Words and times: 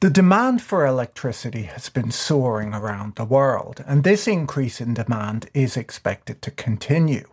The 0.00 0.08
demand 0.08 0.62
for 0.62 0.86
electricity 0.86 1.64
has 1.64 1.90
been 1.90 2.10
soaring 2.10 2.72
around 2.72 3.16
the 3.16 3.26
world, 3.26 3.84
and 3.86 4.02
this 4.02 4.26
increase 4.26 4.80
in 4.80 4.94
demand 4.94 5.50
is 5.52 5.76
expected 5.76 6.40
to 6.40 6.50
continue. 6.50 7.26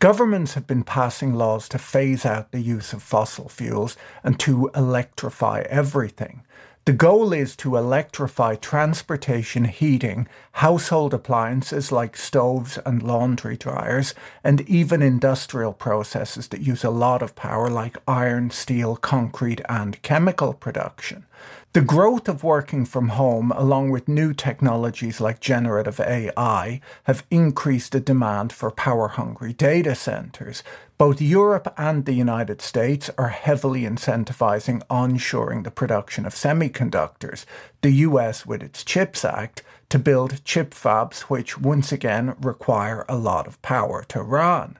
Governments 0.00 0.54
have 0.54 0.66
been 0.66 0.82
passing 0.82 1.34
laws 1.34 1.68
to 1.68 1.78
phase 1.78 2.26
out 2.26 2.50
the 2.50 2.58
use 2.58 2.92
of 2.92 3.04
fossil 3.04 3.48
fuels 3.48 3.96
and 4.24 4.36
to 4.40 4.68
electrify 4.74 5.60
everything. 5.68 6.42
The 6.86 6.92
goal 6.92 7.32
is 7.32 7.54
to 7.56 7.76
electrify 7.76 8.56
transportation, 8.56 9.66
heating, 9.66 10.26
household 10.52 11.14
appliances 11.14 11.92
like 11.92 12.16
stoves 12.16 12.78
and 12.84 13.00
laundry 13.00 13.56
dryers, 13.56 14.12
and 14.42 14.62
even 14.62 15.02
industrial 15.02 15.72
processes 15.72 16.48
that 16.48 16.62
use 16.62 16.82
a 16.82 16.90
lot 16.90 17.22
of 17.22 17.36
power 17.36 17.68
like 17.70 17.96
iron, 18.08 18.50
steel, 18.50 18.96
concrete, 18.96 19.60
and 19.68 20.02
chemical 20.02 20.52
production. 20.52 21.26
The 21.74 21.82
growth 21.82 22.30
of 22.30 22.42
working 22.42 22.86
from 22.86 23.10
home, 23.10 23.52
along 23.52 23.90
with 23.90 24.08
new 24.08 24.32
technologies 24.32 25.20
like 25.20 25.38
generative 25.38 26.00
AI, 26.00 26.80
have 27.04 27.26
increased 27.30 27.92
the 27.92 28.00
demand 28.00 28.54
for 28.54 28.70
power 28.70 29.08
hungry 29.08 29.52
data 29.52 29.94
centers. 29.94 30.62
Both 30.96 31.20
Europe 31.20 31.74
and 31.76 32.06
the 32.06 32.14
United 32.14 32.62
States 32.62 33.10
are 33.18 33.28
heavily 33.28 33.82
incentivizing 33.82 34.80
onshoring 34.86 35.64
the 35.64 35.70
production 35.70 36.24
of 36.24 36.34
semiconductors, 36.34 37.44
the 37.82 37.92
US 38.06 38.46
with 38.46 38.62
its 38.62 38.82
CHIPS 38.82 39.22
Act, 39.26 39.62
to 39.90 39.98
build 39.98 40.42
chip 40.46 40.70
fabs, 40.72 41.20
which 41.20 41.58
once 41.58 41.92
again 41.92 42.34
require 42.40 43.04
a 43.10 43.16
lot 43.16 43.46
of 43.46 43.60
power 43.60 44.04
to 44.08 44.22
run. 44.22 44.78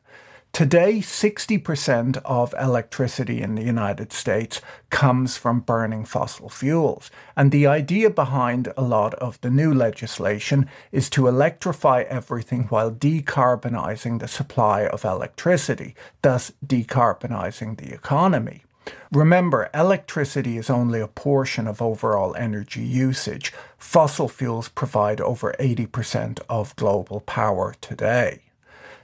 Today, 0.59 0.95
60% 0.99 2.17
of 2.25 2.53
electricity 2.59 3.43
in 3.43 3.55
the 3.55 3.63
United 3.63 4.13
States 4.13 4.61
comes 4.91 5.37
from 5.37 5.61
burning 5.61 6.05
fossil 6.05 6.49
fuels. 6.49 7.13
And 7.37 7.53
the 7.53 7.69
idea 7.69 8.11
behind 8.11 8.73
a 8.77 8.83
lot 8.83 9.15
of 9.15 9.41
the 9.41 9.51
new 9.51 9.73
legislation 9.73 10.69
is 10.91 11.09
to 11.11 11.29
electrify 11.29 12.03
everything 12.09 12.65
while 12.71 12.91
decarbonizing 12.91 14.19
the 14.19 14.27
supply 14.27 14.85
of 14.85 15.05
electricity, 15.05 15.95
thus 16.23 16.51
decarbonizing 16.67 17.79
the 17.79 17.95
economy. 17.95 18.65
Remember, 19.13 19.71
electricity 19.73 20.59
is 20.59 20.69
only 20.69 21.01
a 21.01 21.07
portion 21.07 21.69
of 21.69 21.81
overall 21.81 22.35
energy 22.35 22.83
usage. 22.83 23.53
Fossil 23.77 24.29
fuels 24.29 24.69
provide 24.69 25.21
over 25.21 25.55
80% 25.61 26.41
of 26.49 26.75
global 26.75 27.21
power 27.21 27.77
today. 27.81 28.41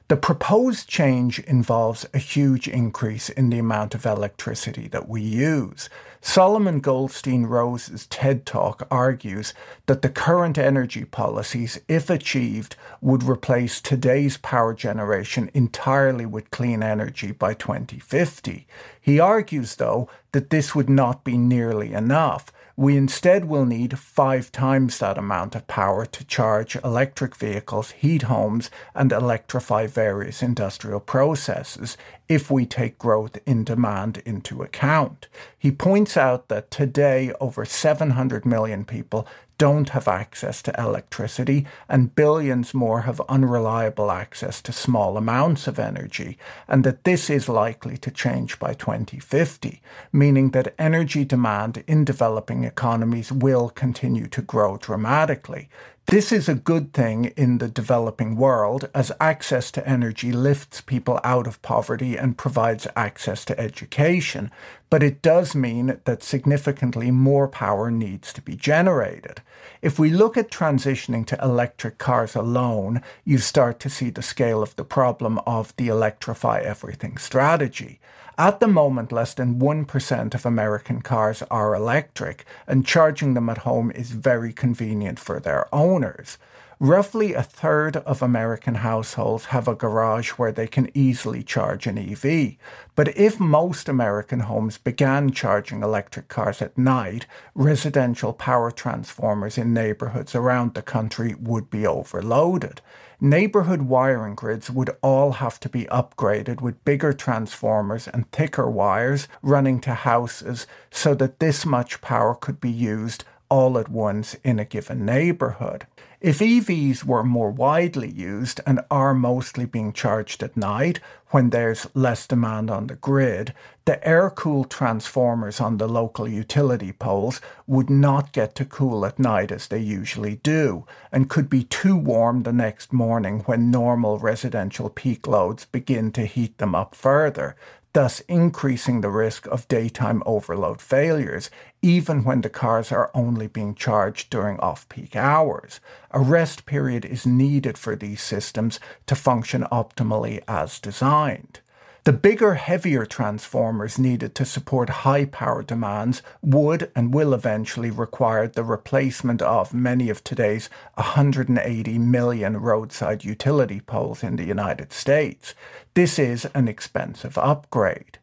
The 0.09 0.17
proposed 0.19 0.87
change 0.87 1.39
involves 1.39 2.05
a 2.13 2.19
huge 2.19 2.69
increase 2.69 3.31
in 3.31 3.49
the 3.49 3.59
amount 3.59 3.95
of 3.95 4.05
electricity 4.05 4.87
that 4.89 5.09
we 5.09 5.23
use. 5.23 5.89
Solomon 6.21 6.81
Goldstein 6.81 7.47
Rose's 7.47 8.07
TED 8.07 8.45
Talk 8.45 8.87
argues 8.91 9.55
that 9.87 10.03
the 10.03 10.11
current 10.11 10.59
energy 10.59 11.07
policies, 11.07 11.81
if 11.89 12.11
achieved, 12.11 12.77
would 13.01 13.23
replace 13.23 13.81
today's 13.81 14.37
power 14.37 14.75
generation 14.75 15.51
entirely 15.55 16.27
with 16.27 16.51
clean 16.51 16.83
energy 16.83 17.33
by 17.33 17.55
2050. 17.55 18.67
He 19.01 19.19
argues, 19.19 19.77
though, 19.77 20.11
that 20.33 20.51
this 20.51 20.75
would 20.75 20.91
not 20.91 21.25
be 21.25 21.39
nearly 21.39 21.95
enough 21.95 22.53
we 22.77 22.97
instead 22.97 23.45
will 23.45 23.65
need 23.65 23.99
five 23.99 24.51
times 24.51 24.99
that 24.99 25.17
amount 25.17 25.55
of 25.55 25.67
power 25.69 26.05
to 26.07 26.25
charge 26.25 26.75
electric 26.77 27.37
vehicles, 27.37 27.93
heat 27.93 28.23
homes, 28.23 28.71
and 28.95 29.13
electrify 29.13 29.87
various 29.87 30.43
industrial 30.43 30.99
processes 30.99 31.97
if 32.29 32.51
we 32.51 32.67
take 32.67 32.99
growth 32.99 33.39
in 33.47 33.63
demand 33.63 34.21
into 34.27 34.63
account. 34.63 35.29
He 35.57 35.71
points 35.71 36.17
out 36.17 36.49
that 36.49 36.71
today 36.71 37.33
over 37.41 37.65
700 37.65 38.45
million 38.45 38.85
people 38.85 39.27
don't 39.59 39.91
have 39.91 40.09
access 40.09 40.63
to 40.63 40.75
electricity, 40.81 41.67
and 41.89 42.15
billions 42.15 42.75
more 42.75 43.03
have 43.03 43.21
unreliable 43.29 44.11
access 44.11 44.61
to 44.63 44.73
small 44.73 45.17
amounts 45.17 45.67
of 45.67 45.79
energy, 45.79 46.39
and 46.67 46.85
that 46.85 47.05
this 47.05 47.31
is 47.31 47.49
likely 47.49 47.97
to 47.99 48.11
change 48.11 48.59
by 48.59 48.75
2050, 48.75 49.81
meaning 50.13 50.51
that 50.51 50.75
energy 50.79 51.25
demand 51.25 51.85
in 51.87 52.05
developing 52.05 52.65
economies 52.65 53.31
will 53.31 53.71
continue 53.71 54.27
to 54.27 54.43
grow 54.43 54.77
dramatically. 54.77 55.69
This 56.09 56.33
is 56.33 56.51
a 56.51 56.55
good 56.55 56.93
thing 56.93 57.33
in 57.35 57.59
the 57.59 57.69
developing 57.69 58.37
world 58.37 58.91
as 58.95 59.11
access 59.21 59.71
to 59.71 59.89
energy 59.89 60.33
lifts 60.33 60.83
people 60.83 61.19
out 61.25 61.47
of 61.47 61.63
poverty 61.63 62.15
and 62.17 62.37
provides 62.37 62.87
access 62.95 63.43
to 63.47 63.59
education, 63.59 64.51
but 64.91 65.03
it 65.03 65.23
does 65.23 65.55
mean 65.55 65.99
that 66.05 66.23
significantly 66.23 67.11
more 67.11 67.49
power 67.49 67.91
needs 67.91 68.35
to 68.35 68.43
be 68.43 68.55
generated. 68.55 69.41
If 69.81 69.99
we 69.99 70.11
look 70.11 70.37
at 70.37 70.51
transitioning 70.51 71.25
to 71.27 71.43
electric 71.43 71.97
cars 71.97 72.37
alone, 72.37 73.01
you 73.25 73.39
start 73.39 73.81
to 73.81 73.89
see 73.89 74.11
the 74.11 74.23
scale 74.23 74.63
of 74.63 74.77
the 74.77 74.85
problem 74.85 75.41
of 75.47 75.75
the 75.77 75.89
electrify 75.89 76.61
everything 76.61 77.17
strategy. 77.17 77.99
At 78.37 78.59
the 78.59 78.67
moment, 78.67 79.13
less 79.13 79.33
than 79.33 79.61
1% 79.61 80.35
of 80.35 80.45
American 80.45 81.03
cars 81.03 81.45
are 81.53 81.73
electric, 81.73 82.45
and 82.67 82.85
charging 82.85 83.35
them 83.35 83.49
at 83.49 83.59
home 83.59 83.93
is 83.93 84.11
very 84.11 84.53
convenient 84.53 85.21
for 85.21 85.39
their 85.39 85.73
owners. 85.73 86.37
Roughly 86.81 87.35
a 87.35 87.43
third 87.43 87.97
of 87.99 88.21
American 88.21 88.77
households 88.77 89.47
have 89.47 89.69
a 89.69 89.75
garage 89.75 90.31
where 90.31 90.53
they 90.53 90.67
can 90.67 90.91
easily 90.95 91.43
charge 91.43 91.87
an 91.87 91.99
EV. 91.99 92.57
But 92.95 93.17
if 93.17 93.39
most 93.39 93.89
American 93.89 94.41
homes 94.41 94.79
began 94.79 95.31
charging 95.31 95.83
electric 95.83 96.29
cars 96.29 96.61
at 96.61 96.77
night, 96.77 97.27
residential 97.55 98.33
power 98.33 98.71
transformers 98.71 99.57
in 99.57 99.73
neighborhoods 99.73 100.35
around 100.35 100.75
the 100.75 100.83
country 100.83 101.35
would 101.39 101.71
be 101.71 101.87
overloaded 101.87 102.81
neighborhood 103.21 103.83
wiring 103.83 104.35
grids 104.35 104.71
would 104.71 104.91
all 105.01 105.33
have 105.33 105.59
to 105.59 105.69
be 105.69 105.85
upgraded 105.85 106.61
with 106.61 106.85
bigger 106.85 107.13
transformers 107.13 108.07
and 108.09 108.31
thicker 108.31 108.69
wires 108.69 109.29
running 109.41 109.81
to 109.81 109.95
houses 109.95 110.67
so 110.91 111.15
that 111.15 111.41
this 111.41 111.65
much 111.65 112.01
power 112.03 112.35
could 112.35 112.61
be 112.61 112.71
used 112.71 113.25
all 113.49 113.79
at 113.79 113.89
once 113.89 114.35
in 114.45 114.59
a 114.59 114.65
given 114.65 115.07
neighborhood. 115.07 115.87
If 116.25 116.39
EVs 116.39 117.05
were 117.05 117.23
more 117.23 117.51
widely 117.51 118.09
used 118.09 118.59
and 118.67 118.81
are 118.91 119.13
mostly 119.13 119.67
being 119.67 119.93
charged 119.93 120.43
at 120.43 120.57
night 120.57 120.99
when 121.33 121.51
there's 121.51 121.87
less 121.93 122.27
demand 122.27 122.71
on 122.71 122.87
the 122.87 122.95
grid, 122.95 123.53
the 123.85 124.03
air 124.09 124.31
cooled 124.31 124.71
transformers 124.71 125.61
on 125.61 125.77
the 125.77 125.87
local 125.87 126.27
utility 126.27 126.93
poles 126.93 127.43
would 127.67 127.91
not 127.91 128.33
get 128.33 128.55
to 128.55 128.65
cool 128.65 129.05
at 129.05 129.19
night 129.19 129.53
as 129.53 129.69
they 129.69 129.81
usually 129.81 130.37
do 130.37 130.87
and 131.13 131.29
could 131.29 131.51
be 131.51 131.65
too 131.65 131.95
warm 131.95 132.45
the 132.45 132.55
next 132.55 132.91
morning 132.91 133.41
when 133.41 133.71
normal 133.71 134.19
residential 134.19 134.89
peak 134.89 135.27
loads 135.27 135.67
begin 135.67 136.11
to 136.13 136.25
heat 136.25 136.57
them 136.57 136.75
up 136.75 136.95
further 136.95 137.55
thus 137.95 138.21
increasing 138.21 139.01
the 139.01 139.09
risk 139.09 139.47
of 139.47 139.67
daytime 139.69 140.23
overload 140.27 140.81
failures, 140.81 141.49
even 141.81 142.25
when 142.25 142.43
the 142.43 142.51
cars 142.51 142.93
are 142.93 143.11
only 143.15 143.47
being 143.47 143.75
charged 143.75 144.31
during 144.31 144.59
off 144.61 144.89
peak 144.89 145.17
hours. 145.17 145.81
A 146.11 146.21
rest 146.21 146.67
period 146.67 147.05
is 147.05 147.25
needed 147.25 147.79
for 147.79 147.97
these 147.97 148.21
systems 148.21 148.79
to 149.07 149.15
function 149.15 149.67
optimally 149.73 150.43
as 150.47 150.79
designed. 150.79 151.61
The 152.05 152.13
bigger, 152.13 152.53
heavier 152.53 153.07
transformers 153.07 153.99
needed 153.99 154.35
to 154.35 154.45
support 154.45 154.91
high 154.91 155.25
power 155.25 155.63
demands 155.63 156.21
would 156.43 156.93
and 156.95 157.15
will 157.15 157.33
eventually 157.33 157.91
require 157.91 158.47
the 158.47 158.63
replacement 158.63 159.41
of 159.41 159.73
many 159.73 160.11
of 160.11 160.23
today's 160.23 160.69
180 160.97 161.99
million 161.99 162.59
roadside 162.59 163.25
utility 163.25 163.81
poles 163.81 164.23
in 164.23 164.37
the 164.37 164.45
United 164.45 164.93
States. 164.93 165.55
This 165.95 166.19
is 166.19 166.45
an 166.55 166.69
expensive 166.69 167.39
upgrade. 167.39 168.19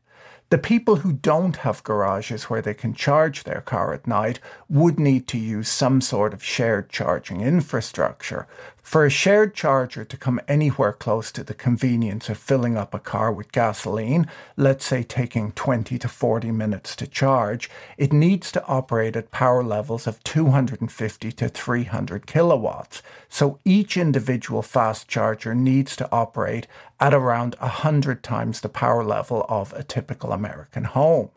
The 0.52 0.60
people 0.60 0.98
who 0.98 1.14
don't 1.14 1.56
have 1.58 1.84
garages 1.84 2.50
where 2.50 2.62
they 2.62 2.74
can 2.74 2.94
charge 2.94 3.46
their 3.46 3.62
car 3.62 3.94
at 3.94 4.06
night 4.06 4.40
would 4.70 5.00
need 5.00 5.26
to 5.30 5.40
use 5.40 5.70
some 5.70 6.02
sort 6.02 6.34
of 6.34 6.44
shared 6.44 6.90
charging 6.90 7.40
infrastructure. 7.40 8.48
For 8.82 9.06
a 9.06 9.10
shared 9.10 9.54
charger 9.54 10.04
to 10.04 10.18
come 10.18 10.42
anywhere 10.48 10.92
close 10.92 11.32
to 11.34 11.44
the 11.44 11.54
convenience 11.54 12.30
of 12.30 12.38
filling 12.38 12.78
up 12.78 12.94
a 12.94 13.00
car 13.00 13.32
with 13.32 13.52
gasoline, 13.52 14.28
let's 14.58 14.86
say 14.86 15.04
taking 15.04 15.52
20 15.52 15.98
to 16.00 16.08
40 16.10 16.52
minutes 16.52 16.96
to 16.98 17.08
charge, 17.08 17.70
it 17.98 18.12
needs 18.12 18.52
to 18.52 18.66
operate 18.66 19.16
at 19.16 19.32
power 19.32 19.64
levels 19.64 20.08
of 20.08 20.22
250 20.24 21.32
to 21.32 21.48
300 21.48 22.26
kilowatts. 22.26 23.02
So 23.30 23.60
each 23.64 23.98
individual 23.98 24.62
fast 24.62 25.08
charger 25.08 25.54
needs 25.54 25.96
to 25.98 26.12
operate 26.12 26.68
at 27.00 27.14
around 27.14 27.56
100 27.60 28.24
times 28.24 28.62
the 28.62 28.70
power 28.70 29.04
level 29.04 29.46
of 29.48 29.74
a 29.74 29.84
typical 29.84 30.32
American 30.32 30.84
home. 30.86 31.30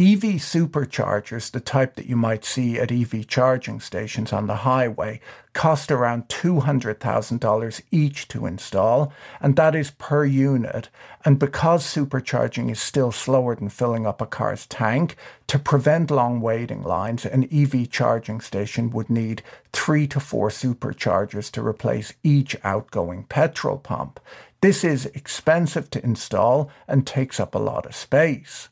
EV 0.00 0.40
superchargers, 0.40 1.50
the 1.50 1.60
type 1.60 1.94
that 1.96 2.06
you 2.06 2.16
might 2.16 2.42
see 2.42 2.78
at 2.78 2.90
EV 2.90 3.26
charging 3.26 3.80
stations 3.80 4.32
on 4.32 4.46
the 4.46 4.64
highway, 4.64 5.20
cost 5.52 5.92
around 5.92 6.26
$200,000 6.28 7.82
each 7.90 8.26
to 8.28 8.46
install, 8.46 9.12
and 9.42 9.56
that 9.56 9.74
is 9.74 9.90
per 9.90 10.24
unit. 10.24 10.88
And 11.22 11.38
because 11.38 11.84
supercharging 11.84 12.70
is 12.70 12.80
still 12.80 13.12
slower 13.12 13.54
than 13.54 13.68
filling 13.68 14.06
up 14.06 14.22
a 14.22 14.26
car's 14.26 14.64
tank, 14.64 15.16
to 15.48 15.58
prevent 15.58 16.10
long 16.10 16.40
waiting 16.40 16.82
lines, 16.82 17.26
an 17.26 17.46
EV 17.52 17.90
charging 17.90 18.40
station 18.40 18.88
would 18.92 19.10
need 19.10 19.42
three 19.70 20.06
to 20.06 20.18
four 20.18 20.48
superchargers 20.48 21.50
to 21.50 21.62
replace 21.62 22.14
each 22.22 22.56
outgoing 22.64 23.24
petrol 23.24 23.76
pump. 23.76 24.18
This 24.62 24.82
is 24.82 25.04
expensive 25.12 25.90
to 25.90 26.02
install 26.02 26.70
and 26.88 27.06
takes 27.06 27.38
up 27.38 27.54
a 27.54 27.58
lot 27.58 27.84
of 27.84 27.94
space. 27.94 28.70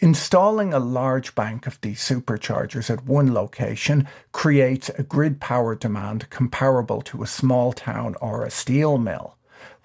Installing 0.00 0.72
a 0.72 0.78
large 0.78 1.34
bank 1.34 1.66
of 1.66 1.80
these 1.80 1.98
superchargers 2.00 2.88
at 2.88 3.04
one 3.04 3.34
location 3.34 4.06
creates 4.30 4.90
a 4.90 5.02
grid 5.02 5.40
power 5.40 5.74
demand 5.74 6.30
comparable 6.30 7.02
to 7.02 7.24
a 7.24 7.26
small 7.26 7.72
town 7.72 8.14
or 8.20 8.44
a 8.44 8.50
steel 8.50 8.98
mill. 8.98 9.37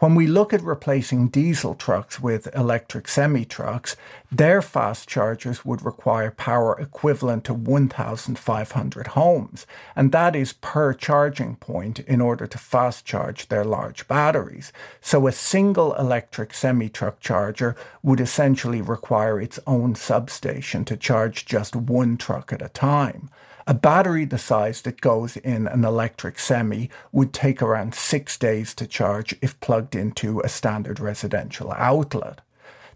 When 0.03 0.15
we 0.15 0.27
look 0.27 0.51
at 0.51 0.61
replacing 0.61 1.29
diesel 1.29 1.75
trucks 1.75 2.19
with 2.19 2.53
electric 2.53 3.07
semi 3.07 3.45
trucks, 3.45 3.95
their 4.29 4.61
fast 4.61 5.07
chargers 5.07 5.63
would 5.63 5.85
require 5.85 6.29
power 6.29 6.77
equivalent 6.77 7.45
to 7.45 7.53
1,500 7.53 9.07
homes, 9.07 9.65
and 9.95 10.11
that 10.11 10.35
is 10.35 10.51
per 10.51 10.93
charging 10.93 11.55
point 11.55 11.99
in 11.99 12.19
order 12.19 12.45
to 12.45 12.57
fast 12.57 13.05
charge 13.05 13.47
their 13.47 13.63
large 13.63 14.05
batteries. 14.09 14.73
So 14.99 15.25
a 15.25 15.31
single 15.31 15.93
electric 15.93 16.53
semi 16.53 16.89
truck 16.89 17.21
charger 17.21 17.73
would 18.01 18.19
essentially 18.19 18.81
require 18.81 19.39
its 19.39 19.57
own 19.65 19.95
substation 19.95 20.83
to 20.83 20.97
charge 20.97 21.45
just 21.45 21.77
one 21.77 22.17
truck 22.17 22.51
at 22.51 22.61
a 22.61 22.67
time. 22.67 23.29
A 23.65 23.73
battery 23.73 24.25
the 24.25 24.37
size 24.37 24.81
that 24.81 24.99
goes 24.99 25.37
in 25.37 25.67
an 25.67 25.85
electric 25.85 26.37
semi 26.37 26.89
would 27.13 27.31
take 27.31 27.61
around 27.61 27.95
six 27.95 28.37
days 28.37 28.73
to 28.75 28.85
charge 28.85 29.35
if 29.41 29.59
plugged 29.61 29.95
into 29.95 30.41
a 30.41 30.49
standard 30.49 30.99
residential 30.99 31.71
outlet. 31.71 32.41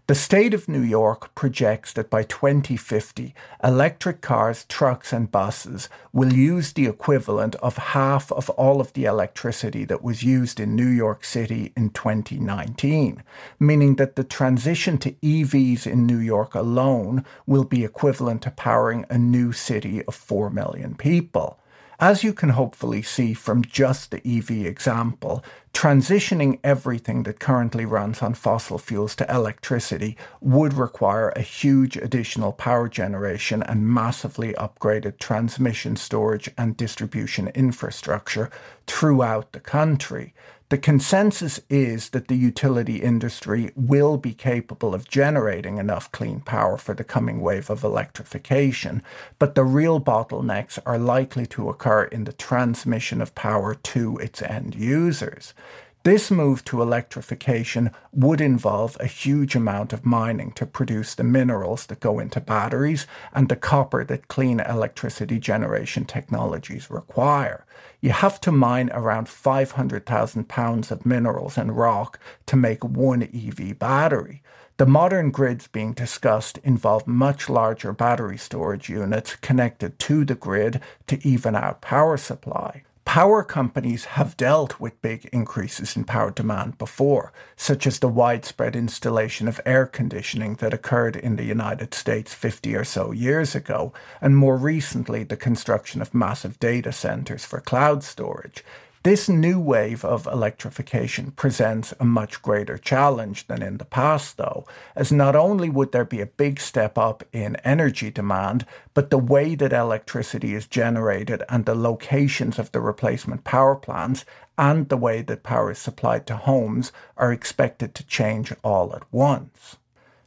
The 0.08 0.14
state 0.14 0.54
of 0.54 0.70
New 0.70 0.80
York 0.80 1.34
projects 1.34 1.92
that 1.92 2.08
by 2.08 2.22
2050, 2.22 3.34
electric 3.62 4.22
cars, 4.22 4.64
trucks, 4.64 5.12
and 5.12 5.30
buses 5.30 5.90
will 6.14 6.32
use 6.32 6.72
the 6.72 6.86
equivalent 6.86 7.56
of 7.56 7.76
half 7.76 8.32
of 8.32 8.48
all 8.48 8.80
of 8.80 8.94
the 8.94 9.04
electricity 9.04 9.84
that 9.84 10.02
was 10.02 10.22
used 10.22 10.60
in 10.60 10.74
New 10.74 10.88
York 10.88 11.26
City 11.26 11.74
in 11.76 11.90
2019, 11.90 13.22
meaning 13.60 13.96
that 13.96 14.16
the 14.16 14.24
transition 14.24 14.96
to 14.96 15.12
EVs 15.12 15.86
in 15.86 16.06
New 16.06 16.20
York 16.20 16.54
alone 16.54 17.22
will 17.44 17.64
be 17.64 17.84
equivalent 17.84 18.40
to 18.40 18.50
powering 18.50 19.04
a 19.10 19.18
new 19.18 19.52
city 19.52 20.02
of 20.06 20.14
4 20.14 20.48
million 20.48 20.94
people. 20.94 21.58
As 22.00 22.22
you 22.22 22.32
can 22.32 22.50
hopefully 22.50 23.02
see 23.02 23.34
from 23.34 23.60
just 23.60 24.12
the 24.12 24.22
EV 24.24 24.64
example, 24.64 25.44
transitioning 25.78 26.58
everything 26.64 27.22
that 27.22 27.38
currently 27.38 27.84
runs 27.84 28.20
on 28.20 28.34
fossil 28.34 28.78
fuels 28.78 29.14
to 29.14 29.32
electricity 29.32 30.16
would 30.40 30.74
require 30.74 31.28
a 31.28 31.40
huge 31.40 31.96
additional 31.96 32.50
power 32.50 32.88
generation 32.88 33.62
and 33.62 33.86
massively 33.86 34.52
upgraded 34.54 35.20
transmission, 35.20 35.94
storage, 35.94 36.50
and 36.58 36.76
distribution 36.76 37.46
infrastructure 37.54 38.50
throughout 38.88 39.52
the 39.52 39.60
country. 39.60 40.34
The 40.70 40.76
consensus 40.76 41.60
is 41.70 42.10
that 42.10 42.28
the 42.28 42.36
utility 42.36 42.96
industry 42.96 43.70
will 43.74 44.18
be 44.18 44.34
capable 44.34 44.94
of 44.94 45.08
generating 45.08 45.78
enough 45.78 46.12
clean 46.12 46.40
power 46.40 46.76
for 46.76 46.92
the 46.92 47.04
coming 47.04 47.40
wave 47.40 47.70
of 47.70 47.82
electrification, 47.82 49.02
but 49.38 49.54
the 49.54 49.64
real 49.64 49.98
bottlenecks 49.98 50.78
are 50.84 50.98
likely 50.98 51.46
to 51.46 51.70
occur 51.70 52.04
in 52.04 52.24
the 52.24 52.34
transmission 52.34 53.22
of 53.22 53.34
power 53.34 53.76
to 53.76 54.18
its 54.18 54.42
end 54.42 54.74
users. 54.74 55.54
This 56.02 56.30
move 56.30 56.62
to 56.66 56.82
electrification 56.82 57.90
would 58.12 58.42
involve 58.42 58.94
a 59.00 59.06
huge 59.06 59.56
amount 59.56 59.94
of 59.94 60.04
mining 60.04 60.52
to 60.52 60.66
produce 60.66 61.14
the 61.14 61.24
minerals 61.24 61.86
that 61.86 62.00
go 62.00 62.18
into 62.18 62.42
batteries 62.42 63.06
and 63.32 63.48
the 63.48 63.56
copper 63.56 64.04
that 64.04 64.28
clean 64.28 64.60
electricity 64.60 65.38
generation 65.38 66.04
technologies 66.04 66.90
require. 66.90 67.64
You 68.00 68.10
have 68.10 68.40
to 68.42 68.52
mine 68.52 68.90
around 68.92 69.28
500,000 69.28 70.48
pounds 70.48 70.92
of 70.92 71.04
minerals 71.04 71.58
and 71.58 71.76
rock 71.76 72.20
to 72.46 72.56
make 72.56 72.84
one 72.84 73.22
EV 73.24 73.78
battery. 73.78 74.42
The 74.76 74.86
modern 74.86 75.32
grids 75.32 75.66
being 75.66 75.94
discussed 75.94 76.58
involve 76.58 77.08
much 77.08 77.50
larger 77.50 77.92
battery 77.92 78.38
storage 78.38 78.88
units 78.88 79.34
connected 79.34 79.98
to 79.98 80.24
the 80.24 80.36
grid 80.36 80.80
to 81.08 81.26
even 81.26 81.56
out 81.56 81.80
power 81.80 82.16
supply. 82.16 82.84
Power 83.08 83.42
companies 83.42 84.04
have 84.04 84.36
dealt 84.36 84.78
with 84.78 85.00
big 85.00 85.30
increases 85.32 85.96
in 85.96 86.04
power 86.04 86.30
demand 86.30 86.76
before, 86.76 87.32
such 87.56 87.86
as 87.86 87.98
the 87.98 88.06
widespread 88.06 88.76
installation 88.76 89.48
of 89.48 89.62
air 89.64 89.86
conditioning 89.86 90.56
that 90.56 90.74
occurred 90.74 91.16
in 91.16 91.36
the 91.36 91.44
United 91.44 91.94
States 91.94 92.34
50 92.34 92.76
or 92.76 92.84
so 92.84 93.10
years 93.12 93.54
ago, 93.54 93.94
and 94.20 94.36
more 94.36 94.58
recently 94.58 95.24
the 95.24 95.38
construction 95.38 96.02
of 96.02 96.12
massive 96.12 96.60
data 96.60 96.92
centers 96.92 97.46
for 97.46 97.62
cloud 97.62 98.04
storage. 98.04 98.62
This 99.08 99.26
new 99.26 99.58
wave 99.58 100.04
of 100.04 100.26
electrification 100.26 101.30
presents 101.30 101.94
a 101.98 102.04
much 102.04 102.42
greater 102.42 102.76
challenge 102.76 103.46
than 103.46 103.62
in 103.62 103.78
the 103.78 103.86
past, 103.86 104.36
though, 104.36 104.66
as 104.94 105.10
not 105.10 105.34
only 105.34 105.70
would 105.70 105.92
there 105.92 106.04
be 106.04 106.20
a 106.20 106.26
big 106.26 106.60
step 106.60 106.98
up 106.98 107.24
in 107.32 107.56
energy 107.64 108.10
demand, 108.10 108.66
but 108.92 109.08
the 109.08 109.16
way 109.16 109.54
that 109.54 109.72
electricity 109.72 110.54
is 110.54 110.66
generated 110.66 111.42
and 111.48 111.64
the 111.64 111.74
locations 111.74 112.58
of 112.58 112.70
the 112.72 112.82
replacement 112.82 113.44
power 113.44 113.76
plants 113.76 114.26
and 114.58 114.90
the 114.90 114.98
way 114.98 115.22
that 115.22 115.42
power 115.42 115.70
is 115.70 115.78
supplied 115.78 116.26
to 116.26 116.36
homes 116.36 116.92
are 117.16 117.32
expected 117.32 117.94
to 117.94 118.06
change 118.06 118.52
all 118.62 118.94
at 118.94 119.10
once. 119.10 119.78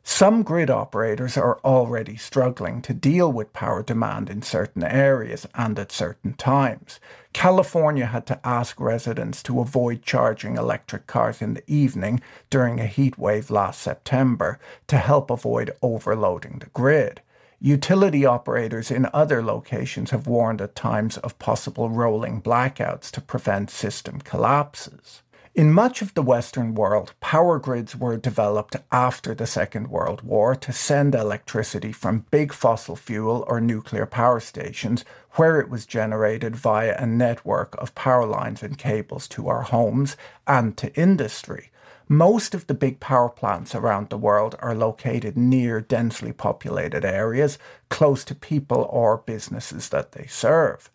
Some 0.03 0.41
grid 0.41 0.71
operators 0.71 1.37
are 1.37 1.59
already 1.63 2.17
struggling 2.17 2.81
to 2.83 2.93
deal 2.93 3.31
with 3.31 3.53
power 3.53 3.83
demand 3.83 4.29
in 4.29 4.41
certain 4.41 4.83
areas 4.83 5.47
and 5.53 5.77
at 5.77 5.91
certain 5.91 6.33
times. 6.33 6.99
California 7.33 8.07
had 8.07 8.25
to 8.27 8.39
ask 8.43 8.79
residents 8.79 9.43
to 9.43 9.61
avoid 9.61 10.01
charging 10.01 10.57
electric 10.57 11.05
cars 11.05 11.41
in 11.41 11.53
the 11.53 11.71
evening 11.71 12.19
during 12.49 12.79
a 12.79 12.87
heat 12.87 13.19
wave 13.19 13.51
last 13.51 13.79
September 13.79 14.59
to 14.87 14.97
help 14.97 15.29
avoid 15.29 15.71
overloading 15.83 16.57
the 16.59 16.67
grid. 16.67 17.21
Utility 17.59 18.25
operators 18.25 18.89
in 18.89 19.07
other 19.13 19.43
locations 19.43 20.09
have 20.09 20.25
warned 20.25 20.61
at 20.61 20.75
times 20.75 21.17
of 21.17 21.37
possible 21.37 21.91
rolling 21.91 22.41
blackouts 22.41 23.11
to 23.11 23.21
prevent 23.21 23.69
system 23.69 24.19
collapses. 24.19 25.21
In 25.53 25.73
much 25.73 26.01
of 26.01 26.13
the 26.13 26.21
Western 26.21 26.75
world, 26.75 27.13
power 27.19 27.59
grids 27.59 27.93
were 27.93 28.15
developed 28.15 28.77
after 28.89 29.35
the 29.35 29.45
Second 29.45 29.89
World 29.89 30.21
War 30.21 30.55
to 30.55 30.71
send 30.71 31.13
electricity 31.13 31.91
from 31.91 32.25
big 32.31 32.53
fossil 32.53 32.95
fuel 32.95 33.43
or 33.49 33.59
nuclear 33.59 34.05
power 34.05 34.39
stations, 34.39 35.03
where 35.31 35.59
it 35.59 35.69
was 35.69 35.85
generated 35.85 36.55
via 36.55 36.95
a 36.97 37.05
network 37.05 37.75
of 37.79 37.93
power 37.95 38.25
lines 38.25 38.63
and 38.63 38.77
cables 38.77 39.27
to 39.27 39.49
our 39.49 39.63
homes 39.63 40.15
and 40.47 40.77
to 40.77 40.95
industry. 40.95 41.69
Most 42.07 42.55
of 42.55 42.67
the 42.67 42.73
big 42.73 43.01
power 43.01 43.27
plants 43.27 43.75
around 43.75 44.07
the 44.07 44.17
world 44.17 44.55
are 44.59 44.73
located 44.73 45.35
near 45.35 45.81
densely 45.81 46.31
populated 46.31 47.03
areas, 47.03 47.59
close 47.89 48.23
to 48.23 48.35
people 48.35 48.87
or 48.89 49.17
businesses 49.17 49.89
that 49.89 50.13
they 50.13 50.27
serve. 50.27 50.89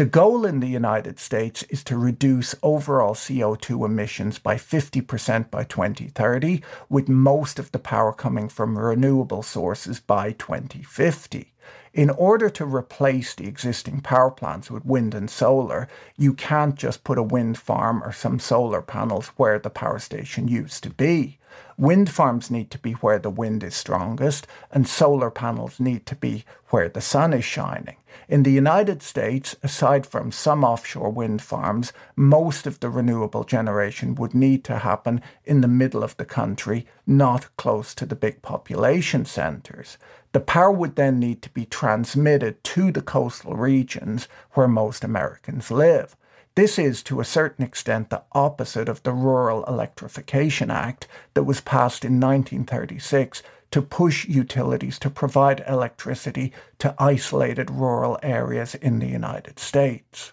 The 0.00 0.06
goal 0.06 0.46
in 0.46 0.60
the 0.60 0.66
United 0.66 1.18
States 1.18 1.62
is 1.64 1.84
to 1.84 1.98
reduce 1.98 2.54
overall 2.62 3.12
CO2 3.12 3.84
emissions 3.84 4.38
by 4.38 4.54
50% 4.54 5.50
by 5.50 5.64
2030, 5.64 6.62
with 6.88 7.10
most 7.10 7.58
of 7.58 7.70
the 7.70 7.78
power 7.78 8.14
coming 8.14 8.48
from 8.48 8.78
renewable 8.78 9.42
sources 9.42 10.00
by 10.00 10.32
2050. 10.32 11.52
In 11.92 12.08
order 12.08 12.48
to 12.48 12.64
replace 12.64 13.34
the 13.34 13.46
existing 13.46 14.00
power 14.00 14.30
plants 14.30 14.70
with 14.70 14.86
wind 14.86 15.14
and 15.14 15.28
solar, 15.28 15.86
you 16.16 16.32
can't 16.32 16.76
just 16.76 17.04
put 17.04 17.18
a 17.18 17.22
wind 17.22 17.58
farm 17.58 18.02
or 18.02 18.10
some 18.10 18.38
solar 18.38 18.80
panels 18.80 19.26
where 19.36 19.58
the 19.58 19.68
power 19.68 19.98
station 19.98 20.48
used 20.48 20.82
to 20.84 20.88
be. 20.88 21.36
Wind 21.76 22.08
farms 22.08 22.50
need 22.50 22.70
to 22.70 22.78
be 22.78 22.92
where 22.92 23.18
the 23.18 23.28
wind 23.28 23.62
is 23.62 23.74
strongest, 23.74 24.46
and 24.72 24.88
solar 24.88 25.30
panels 25.30 25.78
need 25.78 26.06
to 26.06 26.14
be 26.14 26.46
where 26.70 26.88
the 26.88 27.02
sun 27.02 27.34
is 27.34 27.44
shining. 27.44 27.96
In 28.28 28.42
the 28.42 28.52
United 28.52 29.02
States, 29.02 29.56
aside 29.62 30.06
from 30.06 30.32
some 30.32 30.64
offshore 30.64 31.10
wind 31.10 31.42
farms, 31.42 31.92
most 32.16 32.66
of 32.66 32.80
the 32.80 32.88
renewable 32.88 33.44
generation 33.44 34.14
would 34.14 34.34
need 34.34 34.64
to 34.64 34.78
happen 34.78 35.20
in 35.44 35.60
the 35.60 35.68
middle 35.68 36.02
of 36.02 36.16
the 36.16 36.24
country, 36.24 36.86
not 37.06 37.54
close 37.56 37.94
to 37.94 38.06
the 38.06 38.14
big 38.14 38.42
population 38.42 39.24
centres. 39.24 39.98
The 40.32 40.40
power 40.40 40.70
would 40.70 40.96
then 40.96 41.18
need 41.18 41.42
to 41.42 41.50
be 41.50 41.66
transmitted 41.66 42.62
to 42.64 42.92
the 42.92 43.02
coastal 43.02 43.56
regions 43.56 44.28
where 44.52 44.68
most 44.68 45.02
Americans 45.02 45.70
live. 45.70 46.16
This 46.56 46.78
is, 46.78 47.02
to 47.04 47.20
a 47.20 47.24
certain 47.24 47.64
extent, 47.64 48.10
the 48.10 48.22
opposite 48.32 48.88
of 48.88 49.02
the 49.02 49.12
Rural 49.12 49.64
Electrification 49.64 50.70
Act 50.70 51.06
that 51.34 51.44
was 51.44 51.60
passed 51.60 52.04
in 52.04 52.20
1936 52.20 53.42
to 53.70 53.82
push 53.82 54.26
utilities 54.26 54.98
to 54.98 55.10
provide 55.10 55.64
electricity 55.66 56.52
to 56.78 56.94
isolated 56.98 57.70
rural 57.70 58.18
areas 58.22 58.74
in 58.74 58.98
the 58.98 59.06
United 59.06 59.58
States. 59.58 60.32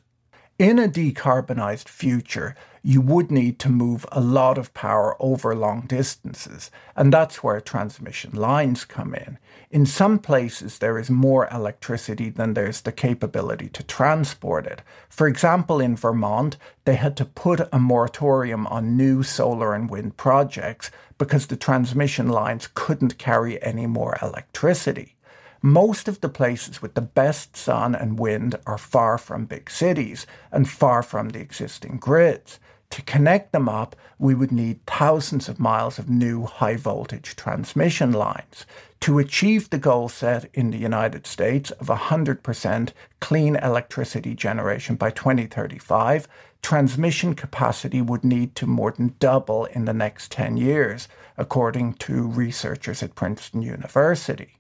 In 0.60 0.80
a 0.80 0.88
decarbonised 0.88 1.88
future, 1.88 2.56
you 2.82 3.00
would 3.00 3.30
need 3.30 3.60
to 3.60 3.70
move 3.70 4.08
a 4.12 4.20
lot 4.20 4.58
of 4.58 4.74
power 4.74 5.16
over 5.20 5.54
long 5.54 5.82
distances, 5.82 6.72
and 6.96 7.14
that's 7.14 7.44
where 7.44 7.62
transmission 7.62 8.32
lines 8.34 8.84
come 8.84 9.14
in. 9.14 9.38
In 9.70 9.86
some 9.86 10.18
places, 10.18 10.80
there 10.80 10.98
is 10.98 11.12
more 11.12 11.48
electricity 11.52 12.32
than 12.32 12.56
there's 12.56 12.82
the 12.82 12.92
capability 12.92 13.70
to 13.70 13.84
transport 13.84 14.66
it. 14.66 14.82
For 15.10 15.28
example, 15.28 15.80
in 15.80 15.96
Vermont, 15.96 16.58
they 16.86 16.96
had 16.96 17.16
to 17.18 17.26
put 17.26 17.70
a 17.72 17.78
moratorium 17.78 18.66
on 18.66 18.98
new 18.98 19.22
solar 19.22 19.76
and 19.76 19.92
wind 19.92 20.18
projects 20.18 20.90
because 21.20 21.46
the 21.46 21.56
transmission 21.56 22.30
lines 22.30 22.68
couldn't 22.74 23.20
carry 23.20 23.62
any 23.62 23.86
more 23.86 24.18
electricity. 24.24 25.17
Most 25.62 26.08
of 26.08 26.22
the 26.22 26.30
places 26.30 26.82
with 26.82 26.94
the 26.94 27.02
best 27.02 27.58
sun 27.58 27.96
and 27.96 28.20
wind 28.20 28.56
are 28.66 28.78
far 28.78 29.18
from 29.18 29.46
big 29.46 29.70
cities 29.70 30.28
and 30.52 30.70
far 30.70 31.02
from 31.02 31.30
the 31.30 31.40
existing 31.40 31.98
grids. 31.98 32.60
To 32.92 33.02
connect 33.02 33.52
them 33.52 33.68
up, 33.68 33.96
we 34.18 34.34
would 34.34 34.52
need 34.52 34.86
thousands 34.86 35.50
of 35.50 35.60
miles 35.60 36.00
of 36.00 36.10
new 36.10 36.46
high 36.46 36.78
voltage 36.78 37.36
transmission 37.36 38.12
lines. 38.12 38.66
To 39.02 39.20
achieve 39.20 39.70
the 39.70 39.78
goal 39.78 40.10
set 40.10 40.50
in 40.54 40.72
the 40.72 40.78
United 40.78 41.28
States 41.28 41.72
of 41.72 41.88
100% 41.88 42.92
clean 43.20 43.56
electricity 43.58 44.34
generation 44.36 44.96
by 44.96 45.12
2035, 45.12 46.28
transmission 46.62 47.36
capacity 47.36 48.02
would 48.02 48.24
need 48.24 48.56
to 48.56 48.66
more 48.66 48.92
than 48.92 49.16
double 49.20 49.66
in 49.66 49.86
the 49.86 49.94
next 49.94 50.32
10 50.32 50.58
years, 50.58 51.08
according 51.38 51.94
to 51.94 52.28
researchers 52.28 53.04
at 53.04 53.16
Princeton 53.16 53.62
University. 53.62 54.57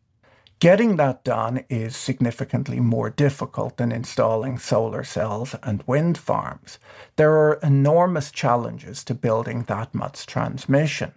Getting 0.59 0.95
that 0.95 1.23
done 1.23 1.65
is 1.69 1.95
significantly 1.95 2.79
more 2.79 3.11
difficult 3.11 3.77
than 3.77 3.91
installing 3.91 4.57
solar 4.57 5.03
cells 5.03 5.55
and 5.61 5.83
wind 5.85 6.17
farms. 6.17 6.79
There 7.15 7.33
are 7.33 7.59
enormous 7.61 8.31
challenges 8.31 9.03
to 9.03 9.13
building 9.13 9.63
that 9.63 9.93
much 9.93 10.25
transmission. 10.25 11.11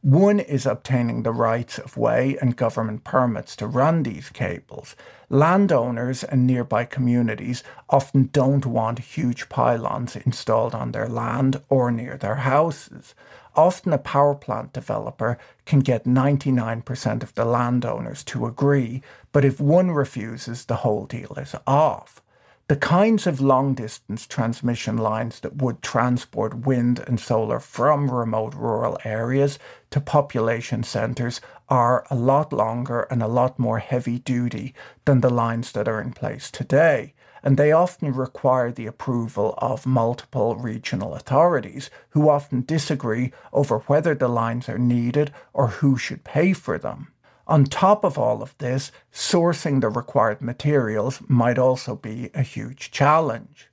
One 0.00 0.40
is 0.40 0.66
obtaining 0.66 1.22
the 1.22 1.30
rights 1.30 1.78
of 1.78 1.96
way 1.96 2.36
and 2.40 2.56
government 2.56 3.04
permits 3.04 3.54
to 3.56 3.68
run 3.68 4.02
these 4.02 4.30
cables. 4.30 4.96
Landowners 5.28 6.24
and 6.24 6.44
nearby 6.44 6.84
communities 6.84 7.62
often 7.88 8.30
don't 8.32 8.66
want 8.66 8.98
huge 8.98 9.48
pylons 9.48 10.16
installed 10.16 10.74
on 10.74 10.90
their 10.90 11.08
land 11.08 11.62
or 11.68 11.92
near 11.92 12.16
their 12.16 12.34
houses. 12.34 13.14
Often 13.54 13.92
a 13.92 13.98
power 13.98 14.34
plant 14.34 14.72
developer 14.72 15.38
can 15.66 15.80
get 15.80 16.04
99% 16.04 17.22
of 17.22 17.34
the 17.34 17.44
landowners 17.44 18.24
to 18.24 18.46
agree, 18.46 19.02
but 19.30 19.44
if 19.44 19.60
one 19.60 19.90
refuses, 19.90 20.64
the 20.64 20.76
whole 20.76 21.04
deal 21.04 21.34
is 21.36 21.54
off. 21.66 22.22
The 22.68 22.76
kinds 22.76 23.26
of 23.26 23.40
long 23.40 23.74
distance 23.74 24.26
transmission 24.26 24.96
lines 24.96 25.40
that 25.40 25.56
would 25.56 25.82
transport 25.82 26.64
wind 26.64 27.04
and 27.06 27.20
solar 27.20 27.60
from 27.60 28.10
remote 28.10 28.54
rural 28.54 28.98
areas 29.04 29.58
to 29.90 30.00
population 30.00 30.82
centres 30.82 31.42
are 31.68 32.06
a 32.08 32.14
lot 32.14 32.52
longer 32.52 33.02
and 33.10 33.22
a 33.22 33.28
lot 33.28 33.58
more 33.58 33.80
heavy 33.80 34.18
duty 34.18 34.74
than 35.04 35.20
the 35.20 35.28
lines 35.28 35.72
that 35.72 35.88
are 35.88 36.00
in 36.00 36.12
place 36.12 36.50
today 36.50 37.12
and 37.42 37.56
they 37.56 37.72
often 37.72 38.12
require 38.12 38.70
the 38.70 38.86
approval 38.86 39.54
of 39.58 39.86
multiple 39.86 40.56
regional 40.56 41.14
authorities 41.14 41.90
who 42.10 42.28
often 42.28 42.62
disagree 42.62 43.32
over 43.52 43.78
whether 43.80 44.14
the 44.14 44.28
lines 44.28 44.68
are 44.68 44.78
needed 44.78 45.32
or 45.52 45.68
who 45.68 45.96
should 45.96 46.24
pay 46.24 46.52
for 46.52 46.78
them. 46.78 47.08
On 47.46 47.64
top 47.64 48.04
of 48.04 48.16
all 48.16 48.42
of 48.42 48.56
this, 48.58 48.92
sourcing 49.12 49.80
the 49.80 49.88
required 49.88 50.40
materials 50.40 51.20
might 51.28 51.58
also 51.58 51.96
be 51.96 52.30
a 52.34 52.42
huge 52.42 52.90
challenge. 52.90 53.68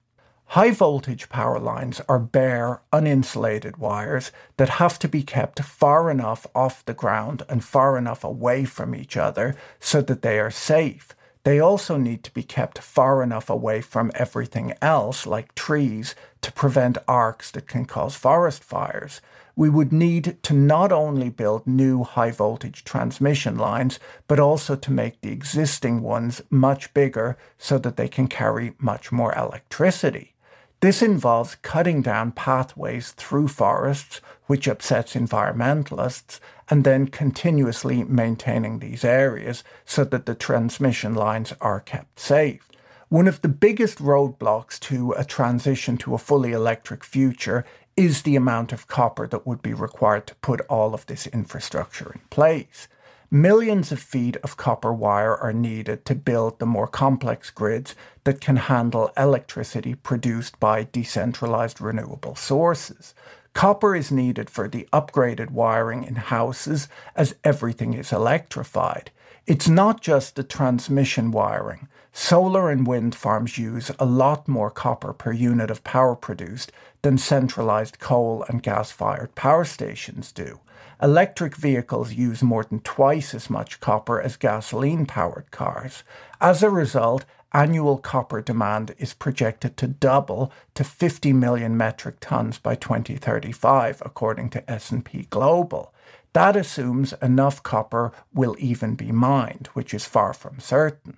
High 0.53 0.71
voltage 0.71 1.29
power 1.29 1.59
lines 1.59 2.01
are 2.09 2.17
bare, 2.17 2.81
uninsulated 2.91 3.77
wires 3.77 4.31
that 4.57 4.79
have 4.81 4.97
to 4.97 5.07
be 5.07 5.21
kept 5.21 5.61
far 5.61 6.09
enough 6.09 6.47
off 6.55 6.83
the 6.83 6.95
ground 6.95 7.43
and 7.47 7.63
far 7.63 7.99
enough 7.99 8.23
away 8.23 8.65
from 8.65 8.95
each 8.95 9.15
other 9.15 9.55
so 9.79 10.01
that 10.01 10.23
they 10.23 10.39
are 10.39 10.49
safe. 10.49 11.09
They 11.43 11.59
also 11.59 11.97
need 11.97 12.23
to 12.25 12.33
be 12.33 12.43
kept 12.43 12.79
far 12.79 13.23
enough 13.23 13.49
away 13.49 13.81
from 13.81 14.11
everything 14.13 14.73
else, 14.81 15.25
like 15.25 15.55
trees, 15.55 16.13
to 16.41 16.51
prevent 16.51 16.97
arcs 17.07 17.49
that 17.51 17.67
can 17.67 17.85
cause 17.85 18.15
forest 18.15 18.63
fires. 18.63 19.21
We 19.55 19.69
would 19.69 19.91
need 19.91 20.37
to 20.43 20.53
not 20.53 20.91
only 20.91 21.29
build 21.29 21.65
new 21.65 22.03
high 22.03 22.31
voltage 22.31 22.83
transmission 22.83 23.57
lines, 23.57 23.99
but 24.27 24.39
also 24.39 24.75
to 24.75 24.91
make 24.91 25.21
the 25.21 25.31
existing 25.31 26.01
ones 26.01 26.41
much 26.49 26.93
bigger 26.93 27.37
so 27.57 27.77
that 27.79 27.97
they 27.97 28.07
can 28.07 28.27
carry 28.27 28.73
much 28.77 29.11
more 29.11 29.33
electricity. 29.35 30.35
This 30.81 31.01
involves 31.01 31.55
cutting 31.55 32.01
down 32.01 32.31
pathways 32.31 33.11
through 33.11 33.49
forests, 33.49 34.21
which 34.47 34.67
upsets 34.67 35.13
environmentalists, 35.13 36.39
and 36.69 36.85
then 36.85 37.07
continuously 37.07 38.05
maintaining 38.05 38.79
these 38.79 39.03
areas 39.03 39.63
so 39.83 40.05
that 40.05 40.25
the 40.25 40.35
transmission 40.35 41.13
lines 41.13 41.53
are 41.59 41.81
kept 41.81 42.19
safe. 42.19 42.69
One 43.09 43.27
of 43.27 43.41
the 43.41 43.49
biggest 43.49 43.97
roadblocks 43.97 44.79
to 44.81 45.11
a 45.17 45.25
transition 45.25 45.97
to 45.97 46.13
a 46.13 46.19
fully 46.19 46.53
electric 46.53 47.03
future 47.03 47.65
is 47.97 48.21
the 48.21 48.37
amount 48.37 48.71
of 48.71 48.87
copper 48.87 49.27
that 49.27 49.45
would 49.45 49.61
be 49.61 49.73
required 49.73 50.27
to 50.27 50.35
put 50.35 50.61
all 50.69 50.93
of 50.93 51.05
this 51.07 51.27
infrastructure 51.27 52.11
in 52.13 52.21
place. 52.29 52.87
Millions 53.31 53.91
of 53.91 53.99
feet 53.99 54.37
of 54.37 54.57
copper 54.57 54.91
wire 54.91 55.37
are 55.37 55.53
needed 55.53 56.03
to 56.03 56.15
build 56.15 56.57
the 56.57 56.65
more 56.65 56.87
complex 56.87 57.51
grids 57.51 57.93
that 58.23 58.41
can 58.41 58.55
handle 58.55 59.11
electricity 59.15 59.93
produced 59.93 60.59
by 60.59 60.87
decentralized 60.91 61.79
renewable 61.79 62.33
sources. 62.33 63.13
Copper 63.53 63.95
is 63.95 64.11
needed 64.11 64.49
for 64.49 64.67
the 64.67 64.89
upgraded 64.91 65.51
wiring 65.51 66.03
in 66.03 66.15
houses 66.15 66.87
as 67.15 67.35
everything 67.43 67.93
is 67.93 68.11
electrified. 68.11 69.11
It's 69.45 69.69
not 69.69 70.01
just 70.01 70.35
the 70.35 70.43
transmission 70.43 71.29
wiring. 71.29 71.87
Solar 72.11 72.71
and 72.71 72.87
wind 72.87 73.13
farms 73.13 73.59
use 73.59 73.91
a 73.99 74.05
lot 74.05 74.47
more 74.47 74.71
copper 74.71 75.13
per 75.13 75.31
unit 75.31 75.69
of 75.69 75.83
power 75.83 76.15
produced 76.15 76.71
than 77.03 77.19
centralized 77.19 77.99
coal 77.99 78.43
and 78.49 78.63
gas 78.63 78.89
fired 78.89 79.35
power 79.35 79.65
stations 79.65 80.31
do. 80.31 80.59
Electric 81.01 81.55
vehicles 81.55 82.13
use 82.13 82.43
more 82.43 82.65
than 82.65 82.81
twice 82.81 83.33
as 83.33 83.49
much 83.49 83.79
copper 83.79 84.21
as 84.21 84.35
gasoline 84.35 85.05
powered 85.05 85.49
cars. 85.49 86.03
As 86.41 86.61
a 86.61 86.69
result, 86.69 87.23
annual 87.53 87.97
copper 87.97 88.41
demand 88.41 88.93
is 88.97 89.13
projected 89.13 89.77
to 89.77 89.87
double 89.87 90.51
to 90.73 90.83
50 90.83 91.31
million 91.31 91.77
metric 91.77 92.17
tons 92.19 92.57
by 92.57 92.75
2035 92.75 94.01
according 94.05 94.49
to 94.49 94.69
S&P 94.69 95.27
Global. 95.29 95.93
That 96.33 96.57
assumes 96.57 97.13
enough 97.21 97.63
copper 97.63 98.11
will 98.33 98.57
even 98.59 98.95
be 98.95 99.13
mined, 99.13 99.69
which 99.73 99.93
is 99.93 100.03
far 100.05 100.33
from 100.33 100.59
certain. 100.59 101.17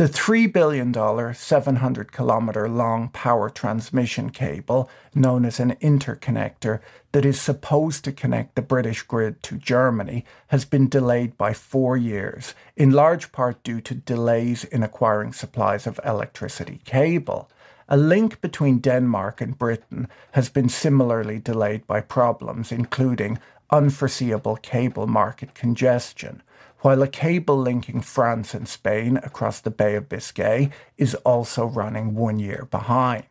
The 0.00 0.06
$3 0.06 0.50
billion, 0.50 1.34
700 1.34 2.10
kilometre 2.10 2.70
long 2.70 3.10
power 3.10 3.50
transmission 3.50 4.30
cable, 4.30 4.88
known 5.14 5.44
as 5.44 5.60
an 5.60 5.72
interconnector, 5.72 6.80
that 7.12 7.26
is 7.26 7.38
supposed 7.38 8.04
to 8.04 8.12
connect 8.12 8.54
the 8.54 8.62
British 8.62 9.02
grid 9.02 9.42
to 9.42 9.58
Germany, 9.58 10.24
has 10.46 10.64
been 10.64 10.88
delayed 10.88 11.36
by 11.36 11.52
four 11.52 11.98
years, 11.98 12.54
in 12.78 12.92
large 12.92 13.30
part 13.30 13.62
due 13.62 13.82
to 13.82 13.94
delays 13.94 14.64
in 14.64 14.82
acquiring 14.82 15.34
supplies 15.34 15.86
of 15.86 16.00
electricity 16.02 16.80
cable. 16.86 17.50
A 17.86 17.98
link 17.98 18.40
between 18.40 18.78
Denmark 18.78 19.42
and 19.42 19.58
Britain 19.58 20.08
has 20.30 20.48
been 20.48 20.70
similarly 20.70 21.38
delayed 21.38 21.86
by 21.86 22.00
problems, 22.00 22.72
including 22.72 23.38
unforeseeable 23.70 24.56
cable 24.56 25.06
market 25.06 25.52
congestion 25.54 26.42
while 26.80 27.02
a 27.02 27.08
cable 27.08 27.58
linking 27.58 28.00
France 28.00 28.54
and 28.54 28.68
Spain 28.68 29.18
across 29.18 29.60
the 29.60 29.70
Bay 29.70 29.94
of 29.94 30.08
Biscay 30.08 30.70
is 30.96 31.14
also 31.16 31.66
running 31.66 32.14
one 32.14 32.38
year 32.38 32.66
behind. 32.70 33.24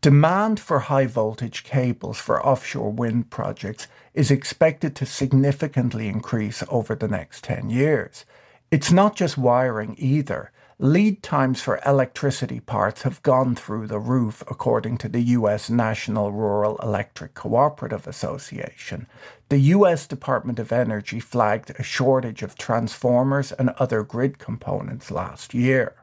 Demand 0.00 0.60
for 0.60 0.78
high 0.78 1.06
voltage 1.06 1.64
cables 1.64 2.18
for 2.18 2.44
offshore 2.44 2.92
wind 2.92 3.30
projects 3.30 3.88
is 4.14 4.30
expected 4.30 4.94
to 4.94 5.04
significantly 5.04 6.06
increase 6.06 6.62
over 6.68 6.94
the 6.94 7.08
next 7.08 7.42
10 7.44 7.68
years. 7.68 8.24
It's 8.70 8.92
not 8.92 9.16
just 9.16 9.36
wiring 9.36 9.96
either. 9.98 10.52
Lead 10.80 11.24
times 11.24 11.60
for 11.60 11.80
electricity 11.84 12.60
parts 12.60 13.02
have 13.02 13.20
gone 13.24 13.56
through 13.56 13.88
the 13.88 13.98
roof, 13.98 14.44
according 14.48 14.96
to 14.96 15.08
the 15.08 15.22
U.S. 15.22 15.68
National 15.68 16.30
Rural 16.30 16.76
Electric 16.76 17.34
Cooperative 17.34 18.06
Association. 18.06 19.08
The 19.48 19.58
U.S. 19.58 20.06
Department 20.06 20.60
of 20.60 20.70
Energy 20.70 21.18
flagged 21.18 21.72
a 21.76 21.82
shortage 21.82 22.44
of 22.44 22.56
transformers 22.56 23.50
and 23.50 23.70
other 23.70 24.04
grid 24.04 24.38
components 24.38 25.10
last 25.10 25.52
year. 25.52 25.96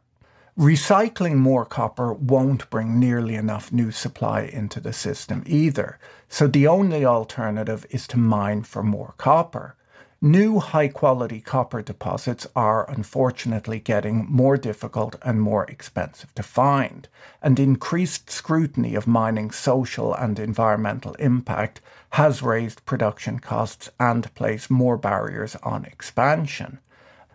Recycling 0.60 1.36
more 1.36 1.64
copper 1.64 2.12
won't 2.12 2.70
bring 2.70 3.00
nearly 3.00 3.36
enough 3.36 3.72
new 3.72 3.92
supply 3.92 4.42
into 4.42 4.82
the 4.82 4.92
system 4.92 5.42
either, 5.46 5.98
so 6.28 6.48
the 6.48 6.68
only 6.68 7.06
alternative 7.06 7.86
is 7.92 8.06
to 8.08 8.18
mine 8.18 8.64
for 8.64 8.84
more 8.84 9.14
copper. 9.18 9.78
New 10.22 10.60
high 10.60 10.88
quality 10.88 11.42
copper 11.42 11.82
deposits 11.82 12.48
are 12.56 12.90
unfortunately 12.90 13.80
getting 13.80 14.26
more 14.30 14.56
difficult 14.56 15.18
and 15.22 15.42
more 15.42 15.66
expensive 15.66 16.34
to 16.36 16.42
find, 16.42 17.10
and 17.42 17.60
increased 17.60 18.32
scrutiny 18.32 18.96
of 18.96 19.08
mining's 19.08 19.58
social 19.58 20.14
and 20.14 20.40
environmental 20.40 21.14
impact 21.16 21.82
has 22.12 22.42
raised 22.42 22.86
production 22.86 23.40
costs 23.40 23.90
and 24.00 24.34
placed 24.36 24.72
more 24.72 24.98
barriers 24.98 25.58
on 25.58 25.84
expansion. 25.84 26.80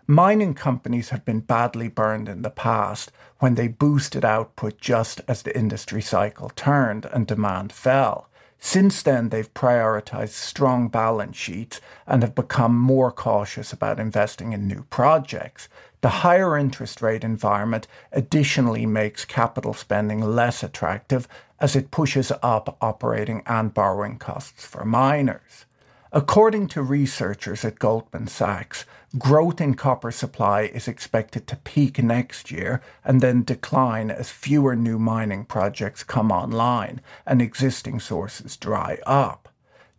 Mining 0.07 0.55
companies 0.55 1.09
have 1.09 1.23
been 1.23 1.39
badly 1.39 1.87
burned 1.87 2.27
in 2.27 2.41
the 2.41 2.49
past 2.49 3.11
when 3.37 3.55
they 3.55 3.67
boosted 3.67 4.25
output 4.25 4.81
just 4.81 5.21
as 5.27 5.43
the 5.43 5.55
industry 5.55 6.01
cycle 6.01 6.49
turned 6.49 7.05
and 7.05 7.27
demand 7.27 7.71
fell. 7.71 8.27
Since 8.63 9.01
then, 9.01 9.29
they've 9.29 9.53
prioritized 9.55 10.29
strong 10.29 10.87
balance 10.87 11.35
sheets 11.35 11.81
and 12.05 12.21
have 12.21 12.35
become 12.35 12.77
more 12.77 13.11
cautious 13.11 13.73
about 13.73 13.99
investing 13.99 14.53
in 14.53 14.67
new 14.67 14.83
projects. 14.91 15.67
The 16.01 16.21
higher 16.21 16.55
interest 16.55 17.01
rate 17.01 17.23
environment 17.23 17.87
additionally 18.11 18.85
makes 18.85 19.25
capital 19.25 19.73
spending 19.73 20.21
less 20.21 20.61
attractive 20.61 21.27
as 21.59 21.75
it 21.75 21.89
pushes 21.89 22.31
up 22.43 22.77
operating 22.81 23.41
and 23.47 23.73
borrowing 23.73 24.19
costs 24.19 24.63
for 24.63 24.85
miners. 24.85 25.65
According 26.13 26.67
to 26.69 26.81
researchers 26.81 27.63
at 27.63 27.79
Goldman 27.79 28.27
Sachs, 28.27 28.83
growth 29.17 29.61
in 29.61 29.75
copper 29.75 30.11
supply 30.11 30.63
is 30.63 30.85
expected 30.85 31.47
to 31.47 31.55
peak 31.55 32.03
next 32.03 32.51
year 32.51 32.81
and 33.05 33.21
then 33.21 33.45
decline 33.45 34.11
as 34.11 34.29
fewer 34.29 34.75
new 34.75 34.99
mining 34.99 35.45
projects 35.45 36.03
come 36.03 36.29
online 36.29 36.99
and 37.25 37.41
existing 37.41 38.01
sources 38.01 38.57
dry 38.57 38.97
up. 39.05 39.47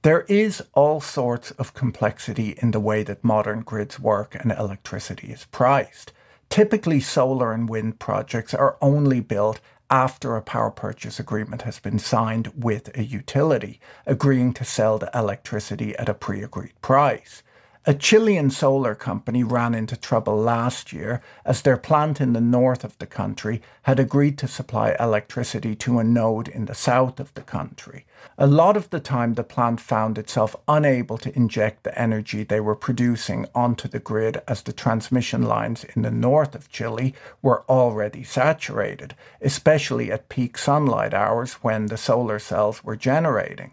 There 0.03 0.27
is 0.29 0.63
all 0.75 1.01
sorts 1.01 1.51
of 1.53 1.73
complexity 1.73 2.59
in 2.61 2.73
the 2.73 2.81
way 2.81 3.05
that 3.05 3.25
modern 3.25 3.63
grids 3.63 3.99
work 3.99 4.35
and 4.35 4.53
electricity 4.53 5.29
is 5.29 5.47
priced. 5.47 6.13
Typically, 6.51 7.01
solar 7.01 7.53
and 7.55 7.71
wind 7.71 7.99
projects 7.99 8.53
are 8.53 8.77
only 8.83 9.21
built 9.21 9.61
after 9.93 10.37
a 10.37 10.43
power 10.43 10.71
purchase 10.71 11.21
agreement 11.21 11.63
has 11.63 11.79
been 11.79 11.99
signed 11.99 12.51
with 12.57 12.97
a 12.97 13.05
utility, 13.05 13.79
agreeing 14.07 14.55
to 14.55 14.65
sell 14.65 14.99
the 14.99 15.11
electricity 15.15 15.95
at 15.99 16.09
a 16.09 16.15
pre 16.15 16.43
agreed 16.43 16.73
price. 16.81 17.43
A 17.85 17.95
Chilean 17.95 18.49
solar 18.49 18.95
company 18.95 19.43
ran 19.43 19.75
into 19.75 19.97
trouble 19.97 20.37
last 20.37 20.93
year 20.93 21.21
as 21.45 21.63
their 21.63 21.77
plant 21.77 22.21
in 22.21 22.33
the 22.33 22.41
north 22.41 22.85
of 22.85 22.97
the 22.99 23.09
country 23.09 23.61
had 23.83 23.99
agreed 23.99 24.39
to 24.39 24.47
supply 24.47 24.95
electricity 25.01 25.75
to 25.75 25.99
a 25.99 26.05
node 26.05 26.47
in 26.47 26.67
the 26.67 26.77
south 26.77 27.19
of 27.19 27.35
the 27.35 27.41
country. 27.41 28.05
A 28.39 28.47
lot 28.47 28.77
of 28.77 28.91
the 28.91 29.01
time, 29.01 29.35
the 29.35 29.43
plant 29.43 29.81
found 29.81 30.17
itself 30.17 30.55
unable 30.69 31.19
to 31.19 31.35
inject 31.35 31.83
the 31.83 31.99
energy 32.01 32.45
they 32.45 32.61
were 32.61 32.77
producing 32.77 33.47
onto 33.53 33.89
the 33.89 33.99
grid 33.99 34.41
as 34.47 34.63
the 34.63 34.73
transmission 34.73 35.43
lines 35.43 35.85
in 35.97 36.03
the 36.03 36.11
north 36.13 36.55
of 36.55 36.71
Chile 36.71 37.17
were 37.43 37.65
already 37.69 38.23
saturated, 38.23 39.17
especially 39.41 40.13
at 40.13 40.29
peak 40.29 40.57
sunlight 40.57 41.13
hours 41.13 41.55
when 41.55 41.87
the 41.87 41.97
solar 41.97 42.39
cells 42.39 42.85
were 42.85 42.95
generating 42.95 43.73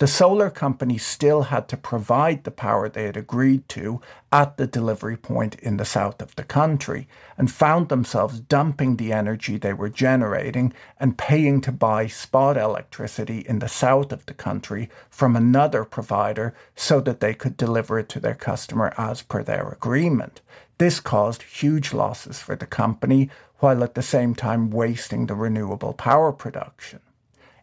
the 0.00 0.06
solar 0.06 0.48
company 0.48 0.96
still 0.96 1.42
had 1.42 1.68
to 1.68 1.76
provide 1.76 2.44
the 2.44 2.50
power 2.50 2.88
they 2.88 3.04
had 3.04 3.18
agreed 3.18 3.68
to 3.68 4.00
at 4.32 4.56
the 4.56 4.66
delivery 4.66 5.16
point 5.16 5.56
in 5.56 5.76
the 5.76 5.84
south 5.84 6.22
of 6.22 6.34
the 6.36 6.42
country 6.42 7.06
and 7.36 7.52
found 7.52 7.90
themselves 7.90 8.40
dumping 8.40 8.96
the 8.96 9.12
energy 9.12 9.58
they 9.58 9.74
were 9.74 9.90
generating 9.90 10.72
and 10.98 11.18
paying 11.18 11.60
to 11.60 11.70
buy 11.70 12.06
spot 12.06 12.56
electricity 12.56 13.40
in 13.40 13.58
the 13.58 13.68
south 13.68 14.10
of 14.10 14.24
the 14.24 14.32
country 14.32 14.88
from 15.10 15.36
another 15.36 15.84
provider 15.84 16.54
so 16.74 16.98
that 16.98 17.20
they 17.20 17.34
could 17.34 17.58
deliver 17.58 17.98
it 17.98 18.08
to 18.08 18.18
their 18.18 18.34
customer 18.34 18.94
as 18.96 19.20
per 19.20 19.42
their 19.42 19.68
agreement. 19.68 20.40
This 20.78 20.98
caused 20.98 21.42
huge 21.42 21.92
losses 21.92 22.38
for 22.38 22.56
the 22.56 22.64
company 22.64 23.28
while 23.58 23.84
at 23.84 23.94
the 23.94 24.02
same 24.02 24.34
time 24.34 24.70
wasting 24.70 25.26
the 25.26 25.34
renewable 25.34 25.92
power 25.92 26.32
production. 26.32 27.00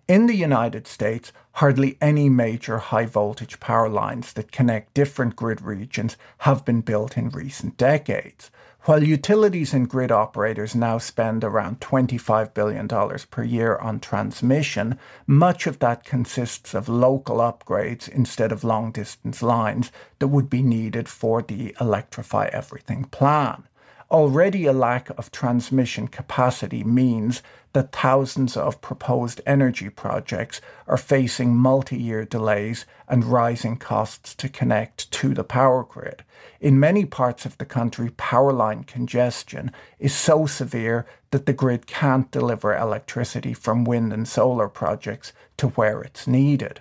In 0.08 0.28
the 0.28 0.36
United 0.36 0.88
States, 0.88 1.34
hardly 1.58 1.98
any 2.00 2.30
major 2.30 2.78
high 2.78 3.08
voltage 3.08 3.60
power 3.60 3.90
lines 3.90 4.34
that 4.34 4.52
connect 4.52 4.94
different 4.94 5.36
grid 5.36 5.60
regions 5.60 6.16
have 6.40 6.64
been 6.64 6.82
built 6.82 7.18
in 7.18 7.30
recent 7.30 7.76
decades. 7.78 8.52
While 8.82 9.04
utilities 9.04 9.74
and 9.74 9.90
grid 9.90 10.12
operators 10.12 10.76
now 10.76 11.00
spend 11.00 11.44
around 11.44 11.80
$25 11.80 12.54
billion 12.54 12.88
per 12.88 13.44
year 13.44 13.76
on 13.78 14.00
transmission, 14.00 15.00
much 15.26 15.66
of 15.66 15.80
that 15.80 16.04
consists 16.04 16.76
of 16.76 16.88
local 16.88 17.38
upgrades 17.38 18.08
instead 18.08 18.52
of 18.52 18.64
long 18.64 18.92
distance 18.92 19.42
lines 19.42 19.92
that 20.20 20.28
would 20.28 20.52
be 20.52 20.62
needed 20.62 21.10
for 21.10 21.42
the 21.42 21.76
Electrify 21.82 22.50
Everything 22.54 23.06
plan. 23.06 23.67
Already, 24.10 24.66
a 24.66 24.72
lack 24.72 25.10
of 25.18 25.32
transmission 25.32 26.08
capacity 26.08 26.82
means 26.82 27.44
that 27.74 27.92
thousands 27.92 28.56
of 28.56 28.80
proposed 28.80 29.42
energy 29.46 29.90
projects 29.90 30.62
are 30.88 30.96
facing 30.96 31.54
multi 31.54 31.98
year 31.98 32.24
delays 32.24 32.86
and 33.10 33.26
rising 33.26 33.76
costs 33.76 34.34
to 34.36 34.48
connect 34.48 35.12
to 35.12 35.34
the 35.34 35.44
power 35.44 35.84
grid. 35.84 36.24
In 36.62 36.80
many 36.80 37.06
parts 37.06 37.46
of 37.46 37.58
the 37.58 37.66
country, 37.66 38.10
power 38.12 38.54
line 38.54 38.86
congestion 38.86 39.74
is 40.00 40.16
so 40.16 40.46
severe 40.46 41.06
that 41.32 41.46
the 41.46 41.52
grid 41.52 41.86
can't 41.86 42.32
deliver 42.32 42.74
electricity 42.74 43.54
from 43.54 43.84
wind 43.84 44.14
and 44.14 44.26
solar 44.26 44.70
projects 44.70 45.34
to 45.58 45.68
where 45.70 46.02
it's 46.02 46.28
needed. 46.28 46.80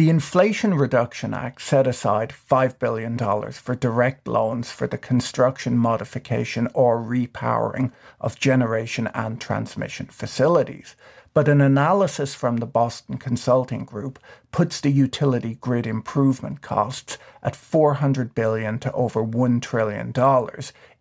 The 0.00 0.08
Inflation 0.08 0.72
Reduction 0.72 1.34
Act 1.34 1.60
set 1.60 1.86
aside 1.86 2.32
$5 2.32 2.78
billion 2.78 3.18
for 3.52 3.74
direct 3.74 4.26
loans 4.26 4.70
for 4.70 4.86
the 4.86 4.96
construction, 4.96 5.76
modification, 5.76 6.68
or 6.72 7.02
repowering 7.02 7.92
of 8.18 8.40
generation 8.40 9.10
and 9.12 9.38
transmission 9.38 10.06
facilities. 10.06 10.96
But 11.34 11.48
an 11.48 11.60
analysis 11.60 12.34
from 12.34 12.56
the 12.56 12.66
Boston 12.66 13.18
Consulting 13.18 13.84
Group 13.84 14.18
puts 14.52 14.80
the 14.80 14.90
utility 14.90 15.58
grid 15.60 15.86
improvement 15.86 16.62
costs 16.62 17.18
at 17.42 17.54
400 17.54 18.34
billion 18.34 18.78
to 18.78 18.92
over 18.92 19.22
$1 19.22 19.60
trillion 19.60 20.14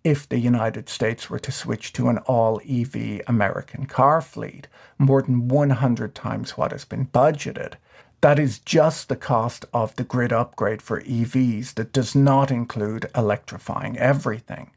if 0.04 0.28
the 0.28 0.40
United 0.40 0.90
States 0.90 1.30
were 1.30 1.40
to 1.40 1.54
switch 1.54 1.94
to 1.94 2.10
an 2.10 2.18
all 2.26 2.60
EV 2.70 3.22
American 3.28 3.86
car 3.86 4.20
fleet, 4.20 4.68
more 4.98 5.22
than 5.22 5.48
100 5.48 6.14
times 6.14 6.58
what 6.58 6.74
has 6.74 6.84
been 6.84 7.06
budgeted. 7.06 7.76
That 8.22 8.38
is 8.38 8.60
just 8.60 9.08
the 9.08 9.16
cost 9.16 9.66
of 9.74 9.96
the 9.96 10.04
grid 10.04 10.34
upgrade 10.34 10.82
for 10.82 11.02
EVs 11.02 11.76
that 11.76 11.94
does 11.94 12.16
not 12.16 12.52
include 12.52 13.10
electrifying 13.16 13.98
everything. 13.98 14.72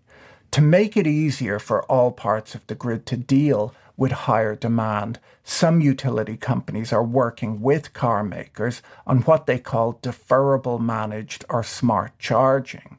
To 0.52 0.60
make 0.60 0.96
it 0.96 1.08
easier 1.08 1.58
for 1.58 1.82
all 1.84 2.12
parts 2.12 2.54
of 2.54 2.64
the 2.68 2.76
grid 2.76 3.04
to 3.06 3.16
deal 3.16 3.74
with 3.96 4.12
higher 4.12 4.54
demand, 4.54 5.18
some 5.42 5.80
utility 5.80 6.36
companies 6.36 6.92
are 6.92 7.02
working 7.02 7.60
with 7.60 7.92
car 7.92 8.22
makers 8.22 8.80
on 9.06 9.22
what 9.22 9.46
they 9.46 9.58
call 9.58 9.94
deferrable 9.94 10.78
managed 10.80 11.44
or 11.48 11.64
smart 11.64 12.16
charging. 12.20 12.98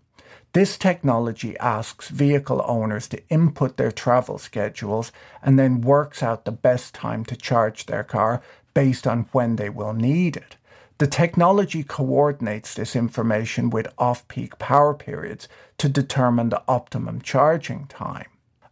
This 0.51 0.77
technology 0.77 1.58
asks 1.58 2.10
vehicle 2.10 2.63
owners 2.67 3.08
to 3.08 3.27
input 3.29 3.77
their 3.77 3.91
travel 3.91 4.38
schedules 4.38 5.12
and 5.41 5.58
then 5.58 5.82
works 5.82 6.21
out 6.21 6.45
the 6.45 6.51
best 6.51 6.93
time 6.93 7.23
to 7.25 7.36
charge 7.36 7.86
their 7.86 8.03
car 8.03 8.41
based 8.73 9.07
on 9.07 9.27
when 9.31 9.55
they 9.55 9.69
will 9.69 9.93
need 9.93 10.36
it. 10.36 10.55
The 10.99 11.07
technology 11.07 11.83
coordinates 11.83 12.73
this 12.73 12.95
information 12.95 13.69
with 13.69 13.91
off 13.97 14.27
peak 14.27 14.59
power 14.59 14.93
periods 14.93 15.47
to 15.79 15.89
determine 15.89 16.49
the 16.49 16.63
optimum 16.67 17.21
charging 17.21 17.88
time. 17.88 18.27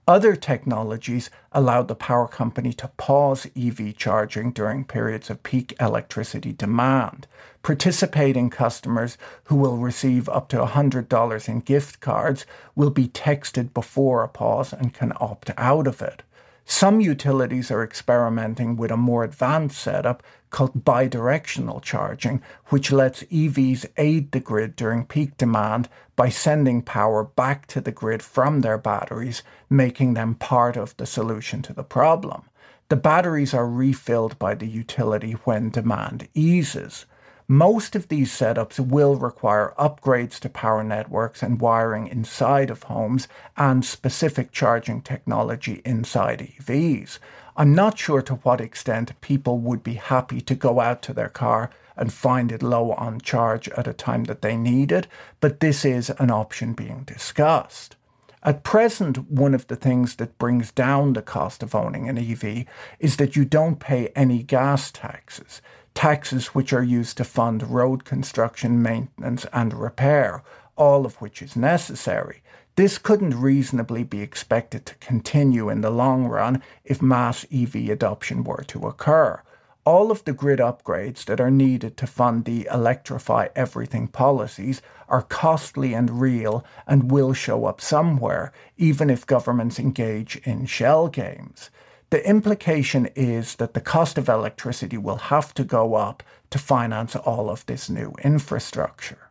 Other 0.07 0.35
technologies 0.35 1.29
allow 1.51 1.83
the 1.83 1.95
power 1.95 2.27
company 2.27 2.73
to 2.73 2.89
pause 2.89 3.47
EV 3.55 3.95
charging 3.95 4.51
during 4.51 4.83
periods 4.83 5.29
of 5.29 5.43
peak 5.43 5.73
electricity 5.79 6.53
demand. 6.53 7.27
Participating 7.63 8.49
customers 8.49 9.17
who 9.45 9.55
will 9.55 9.77
receive 9.77 10.27
up 10.29 10.49
to 10.49 10.57
$100 10.57 11.49
in 11.49 11.59
gift 11.59 11.99
cards 11.99 12.45
will 12.75 12.89
be 12.89 13.07
texted 13.07 13.73
before 13.73 14.23
a 14.23 14.27
pause 14.27 14.73
and 14.73 14.93
can 14.93 15.13
opt 15.21 15.51
out 15.57 15.87
of 15.87 16.01
it. 16.01 16.23
Some 16.71 17.01
utilities 17.01 17.69
are 17.69 17.83
experimenting 17.83 18.77
with 18.77 18.91
a 18.91 18.97
more 18.97 19.25
advanced 19.25 19.77
setup 19.77 20.23
called 20.51 20.85
bidirectional 20.85 21.81
charging, 21.81 22.41
which 22.67 22.93
lets 22.93 23.23
EVs 23.23 23.85
aid 23.97 24.31
the 24.31 24.39
grid 24.39 24.77
during 24.77 25.05
peak 25.05 25.35
demand 25.35 25.89
by 26.15 26.29
sending 26.29 26.81
power 26.81 27.25
back 27.25 27.67
to 27.67 27.81
the 27.81 27.91
grid 27.91 28.23
from 28.23 28.61
their 28.61 28.77
batteries, 28.77 29.43
making 29.69 30.13
them 30.13 30.33
part 30.33 30.77
of 30.77 30.95
the 30.95 31.05
solution 31.05 31.61
to 31.61 31.73
the 31.73 31.83
problem. 31.83 32.43
The 32.87 32.95
batteries 32.95 33.53
are 33.53 33.67
refilled 33.67 34.39
by 34.39 34.55
the 34.55 34.65
utility 34.65 35.33
when 35.43 35.71
demand 35.71 36.29
eases. 36.33 37.05
Most 37.51 37.97
of 37.97 38.07
these 38.07 38.31
setups 38.31 38.79
will 38.79 39.17
require 39.17 39.73
upgrades 39.77 40.39
to 40.39 40.47
power 40.47 40.85
networks 40.85 41.43
and 41.43 41.59
wiring 41.59 42.07
inside 42.07 42.69
of 42.69 42.83
homes 42.83 43.27
and 43.57 43.83
specific 43.83 44.53
charging 44.53 45.01
technology 45.01 45.81
inside 45.83 46.53
EVs. 46.57 47.19
I'm 47.57 47.75
not 47.75 47.99
sure 47.99 48.21
to 48.21 48.35
what 48.35 48.61
extent 48.61 49.19
people 49.19 49.57
would 49.57 49.83
be 49.83 49.95
happy 49.95 50.39
to 50.39 50.55
go 50.55 50.79
out 50.79 51.01
to 51.01 51.13
their 51.13 51.27
car 51.27 51.69
and 51.97 52.13
find 52.13 52.53
it 52.53 52.63
low 52.63 52.93
on 52.93 53.19
charge 53.19 53.67
at 53.67 53.85
a 53.85 53.91
time 53.91 54.23
that 54.23 54.41
they 54.41 54.55
need 54.55 54.93
it, 54.93 55.07
but 55.41 55.59
this 55.59 55.83
is 55.83 56.09
an 56.09 56.31
option 56.31 56.71
being 56.71 57.03
discussed. 57.03 57.97
At 58.43 58.63
present, 58.63 59.29
one 59.29 59.53
of 59.53 59.67
the 59.67 59.75
things 59.75 60.15
that 60.15 60.39
brings 60.39 60.71
down 60.71 61.13
the 61.13 61.21
cost 61.21 61.61
of 61.61 61.75
owning 61.75 62.07
an 62.07 62.17
EV 62.17 62.65
is 62.97 63.17
that 63.17 63.35
you 63.35 63.43
don't 63.43 63.81
pay 63.81 64.07
any 64.15 64.41
gas 64.41 64.89
taxes 64.89 65.61
taxes 65.93 66.47
which 66.47 66.73
are 66.73 66.83
used 66.83 67.17
to 67.17 67.23
fund 67.23 67.69
road 67.69 68.05
construction, 68.05 68.81
maintenance, 68.81 69.45
and 69.53 69.73
repair, 69.73 70.43
all 70.75 71.05
of 71.05 71.15
which 71.15 71.41
is 71.41 71.55
necessary. 71.55 72.41
This 72.75 72.97
couldn't 72.97 73.39
reasonably 73.39 74.03
be 74.03 74.21
expected 74.21 74.85
to 74.85 74.95
continue 74.95 75.69
in 75.69 75.81
the 75.81 75.91
long 75.91 76.25
run 76.25 76.63
if 76.85 77.01
mass 77.01 77.45
EV 77.53 77.89
adoption 77.89 78.43
were 78.43 78.63
to 78.67 78.87
occur. 78.87 79.41
All 79.83 80.11
of 80.11 80.23
the 80.25 80.33
grid 80.33 80.59
upgrades 80.59 81.25
that 81.25 81.41
are 81.41 81.51
needed 81.51 81.97
to 81.97 82.07
fund 82.07 82.45
the 82.45 82.67
electrify 82.71 83.47
everything 83.55 84.07
policies 84.07 84.81
are 85.09 85.23
costly 85.23 85.93
and 85.93 86.21
real 86.21 86.63
and 86.87 87.11
will 87.11 87.33
show 87.33 87.65
up 87.65 87.81
somewhere, 87.81 88.53
even 88.77 89.09
if 89.09 89.25
governments 89.25 89.79
engage 89.79 90.37
in 90.43 90.65
shell 90.65 91.07
games. 91.07 91.71
The 92.11 92.27
implication 92.27 93.05
is 93.15 93.55
that 93.55 93.73
the 93.73 93.79
cost 93.79 94.17
of 94.17 94.27
electricity 94.27 94.97
will 94.97 95.31
have 95.31 95.53
to 95.53 95.63
go 95.63 95.95
up 95.95 96.23
to 96.49 96.59
finance 96.59 97.15
all 97.15 97.49
of 97.49 97.65
this 97.67 97.89
new 97.89 98.13
infrastructure. 98.21 99.29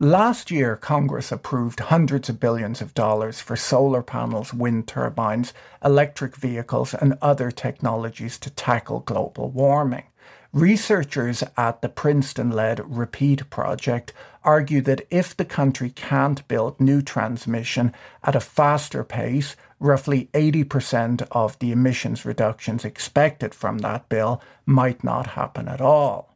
Last 0.00 0.50
year, 0.50 0.74
Congress 0.74 1.30
approved 1.30 1.80
hundreds 1.80 2.30
of 2.30 2.40
billions 2.40 2.80
of 2.80 2.94
dollars 2.94 3.40
for 3.40 3.56
solar 3.56 4.02
panels, 4.02 4.54
wind 4.54 4.88
turbines, 4.88 5.52
electric 5.84 6.34
vehicles, 6.34 6.94
and 6.94 7.18
other 7.20 7.50
technologies 7.50 8.38
to 8.38 8.48
tackle 8.48 9.00
global 9.00 9.50
warming. 9.50 10.04
Researchers 10.54 11.42
at 11.56 11.82
the 11.82 11.88
Princeton 11.88 12.52
led 12.52 12.78
REPEAT 12.88 13.50
project 13.50 14.12
argue 14.44 14.80
that 14.82 15.04
if 15.10 15.36
the 15.36 15.44
country 15.44 15.90
can't 15.90 16.46
build 16.46 16.80
new 16.80 17.02
transmission 17.02 17.92
at 18.22 18.36
a 18.36 18.40
faster 18.40 19.02
pace, 19.02 19.56
roughly 19.80 20.28
80% 20.32 21.26
of 21.32 21.58
the 21.58 21.72
emissions 21.72 22.24
reductions 22.24 22.84
expected 22.84 23.52
from 23.52 23.78
that 23.78 24.08
bill 24.08 24.40
might 24.64 25.02
not 25.02 25.26
happen 25.26 25.66
at 25.66 25.80
all. 25.80 26.33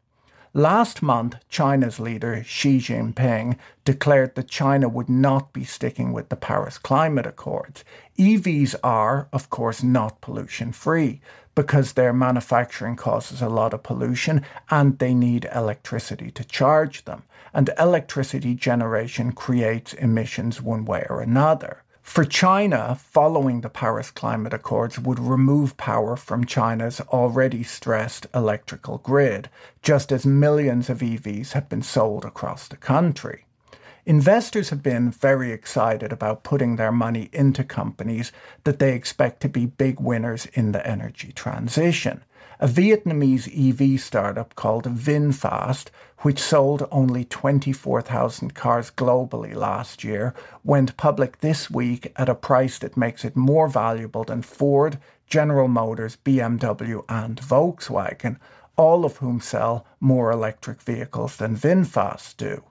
Last 0.55 1.03
month, 1.03 1.37
China's 1.51 2.01
leader 2.01 2.43
Xi 2.43 2.79
Jinping 2.79 3.59
declared 3.85 4.35
that 4.35 4.49
China 4.49 4.89
would 4.89 5.09
not 5.09 5.53
be 5.53 5.65
sticking 5.65 6.13
with 6.13 6.31
the 6.31 6.37
Paris 6.37 6.79
Climate 6.79 7.27
Accords. 7.27 7.85
EVs 8.19 8.75
are, 8.83 9.29
of 9.31 9.51
course, 9.51 9.83
not 9.83 10.23
pollution 10.23 10.73
free, 10.73 11.21
because 11.55 11.93
their 11.93 12.15
manufacturing 12.15 12.97
causes 12.97 13.43
a 13.43 13.49
lot 13.49 13.75
of 13.75 13.83
pollution 13.83 14.43
and 14.71 14.99
they 14.99 15.13
need 15.13 15.47
electricity 15.55 16.31
to 16.31 16.45
charge 16.45 17.05
them. 17.05 17.25
And 17.53 17.71
electricity 17.79 18.55
generation 18.55 19.33
creates 19.33 19.93
emissions 19.93 20.63
one 20.63 20.87
way 20.87 21.05
or 21.11 21.21
another. 21.21 21.83
For 22.09 22.25
China, 22.25 22.99
following 23.01 23.61
the 23.61 23.69
Paris 23.69 24.11
Climate 24.11 24.55
Accords 24.55 24.99
would 24.99 25.21
remove 25.21 25.77
power 25.77 26.17
from 26.17 26.47
China's 26.47 27.01
already 27.03 27.63
stressed 27.63 28.27
electrical 28.35 28.99
grid, 28.99 29.51
just 29.83 30.11
as 30.11 30.27
millions 30.27 30.89
of 30.89 30.99
EVs 30.99 31.53
have 31.53 31.69
been 31.69 31.83
sold 31.83 32.25
across 32.25 32.67
the 32.67 32.79
country. 32.79 33.45
Investors 34.05 34.71
have 34.71 34.83
been 34.83 35.11
very 35.11 35.53
excited 35.53 36.11
about 36.11 36.43
putting 36.43 36.75
their 36.75 36.91
money 36.91 37.29
into 37.31 37.63
companies 37.63 38.33
that 38.65 38.79
they 38.81 38.95
expect 38.95 39.41
to 39.43 39.49
be 39.49 39.67
big 39.67 40.01
winners 40.01 40.47
in 40.55 40.73
the 40.73 40.85
energy 40.85 41.31
transition. 41.31 42.25
A 42.61 42.67
Vietnamese 42.67 43.47
EV 43.47 44.01
startup 44.01 44.57
called 44.57 44.87
VinFast, 44.87 45.91
which 46.23 46.41
sold 46.41 46.89
only 46.91 47.25
24,000 47.25 48.53
cars 48.53 48.91
globally 48.91 49.55
last 49.55 50.03
year, 50.03 50.35
went 50.65 50.97
public 50.97 51.39
this 51.39 51.71
week 51.71 52.13
at 52.17 52.29
a 52.29 52.35
price 52.35 52.81
that 52.81 52.97
makes 52.97 53.25
it 53.25 53.37
more 53.37 53.69
valuable 53.69 54.25
than 54.25 54.43
Ford, 54.43 54.99
General 55.29 55.69
Motors, 55.69 56.19
BMW, 56.25 57.05
and 57.09 57.41
Volkswagen, 57.41 58.39
all 58.77 59.05
of 59.05 59.19
whom 59.19 59.41
sell 59.41 59.87
more 60.01 60.33
electric 60.33 60.83
vehicles 60.83 61.37
than 61.37 61.57
VinFast 61.57 62.37
do. 62.39 62.65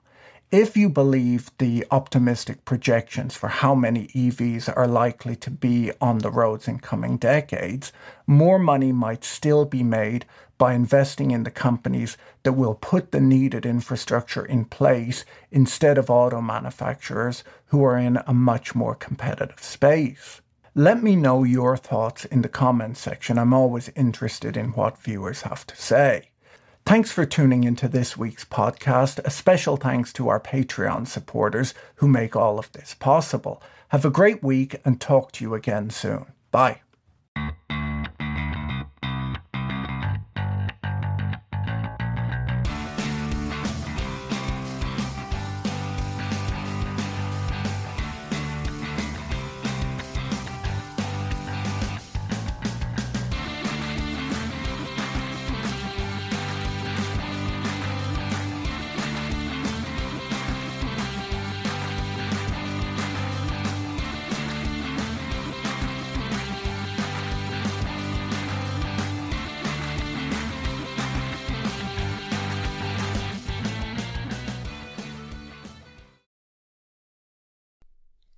If 0.50 0.78
you 0.78 0.88
believe 0.88 1.50
the 1.58 1.84
optimistic 1.90 2.64
projections 2.64 3.34
for 3.34 3.48
how 3.48 3.74
many 3.74 4.06
EVs 4.06 4.74
are 4.74 4.86
likely 4.86 5.36
to 5.36 5.50
be 5.50 5.92
on 6.00 6.20
the 6.20 6.30
roads 6.30 6.66
in 6.66 6.78
coming 6.78 7.18
decades, 7.18 7.92
more 8.26 8.58
money 8.58 8.90
might 8.90 9.24
still 9.24 9.66
be 9.66 9.82
made 9.82 10.24
by 10.56 10.72
investing 10.72 11.32
in 11.32 11.42
the 11.42 11.50
companies 11.50 12.16
that 12.44 12.54
will 12.54 12.74
put 12.74 13.12
the 13.12 13.20
needed 13.20 13.66
infrastructure 13.66 14.42
in 14.42 14.64
place 14.64 15.26
instead 15.50 15.98
of 15.98 16.08
auto 16.08 16.40
manufacturers 16.40 17.44
who 17.66 17.84
are 17.84 17.98
in 17.98 18.18
a 18.26 18.32
much 18.32 18.74
more 18.74 18.94
competitive 18.94 19.62
space. 19.62 20.40
Let 20.74 21.02
me 21.02 21.14
know 21.14 21.44
your 21.44 21.76
thoughts 21.76 22.24
in 22.24 22.40
the 22.40 22.48
comments 22.48 23.00
section. 23.00 23.38
I'm 23.38 23.52
always 23.52 23.90
interested 23.90 24.56
in 24.56 24.68
what 24.72 24.96
viewers 24.96 25.42
have 25.42 25.66
to 25.66 25.76
say. 25.76 26.27
Thanks 26.88 27.12
for 27.12 27.26
tuning 27.26 27.64
into 27.64 27.86
this 27.86 28.16
week's 28.16 28.46
podcast. 28.46 29.18
A 29.26 29.30
special 29.30 29.76
thanks 29.76 30.10
to 30.14 30.30
our 30.30 30.40
Patreon 30.40 31.06
supporters 31.06 31.74
who 31.96 32.08
make 32.08 32.34
all 32.34 32.58
of 32.58 32.72
this 32.72 32.94
possible. 32.94 33.62
Have 33.88 34.06
a 34.06 34.10
great 34.10 34.42
week 34.42 34.76
and 34.86 34.98
talk 34.98 35.30
to 35.32 35.44
you 35.44 35.52
again 35.52 35.90
soon. 35.90 36.24
Bye. 36.50 36.80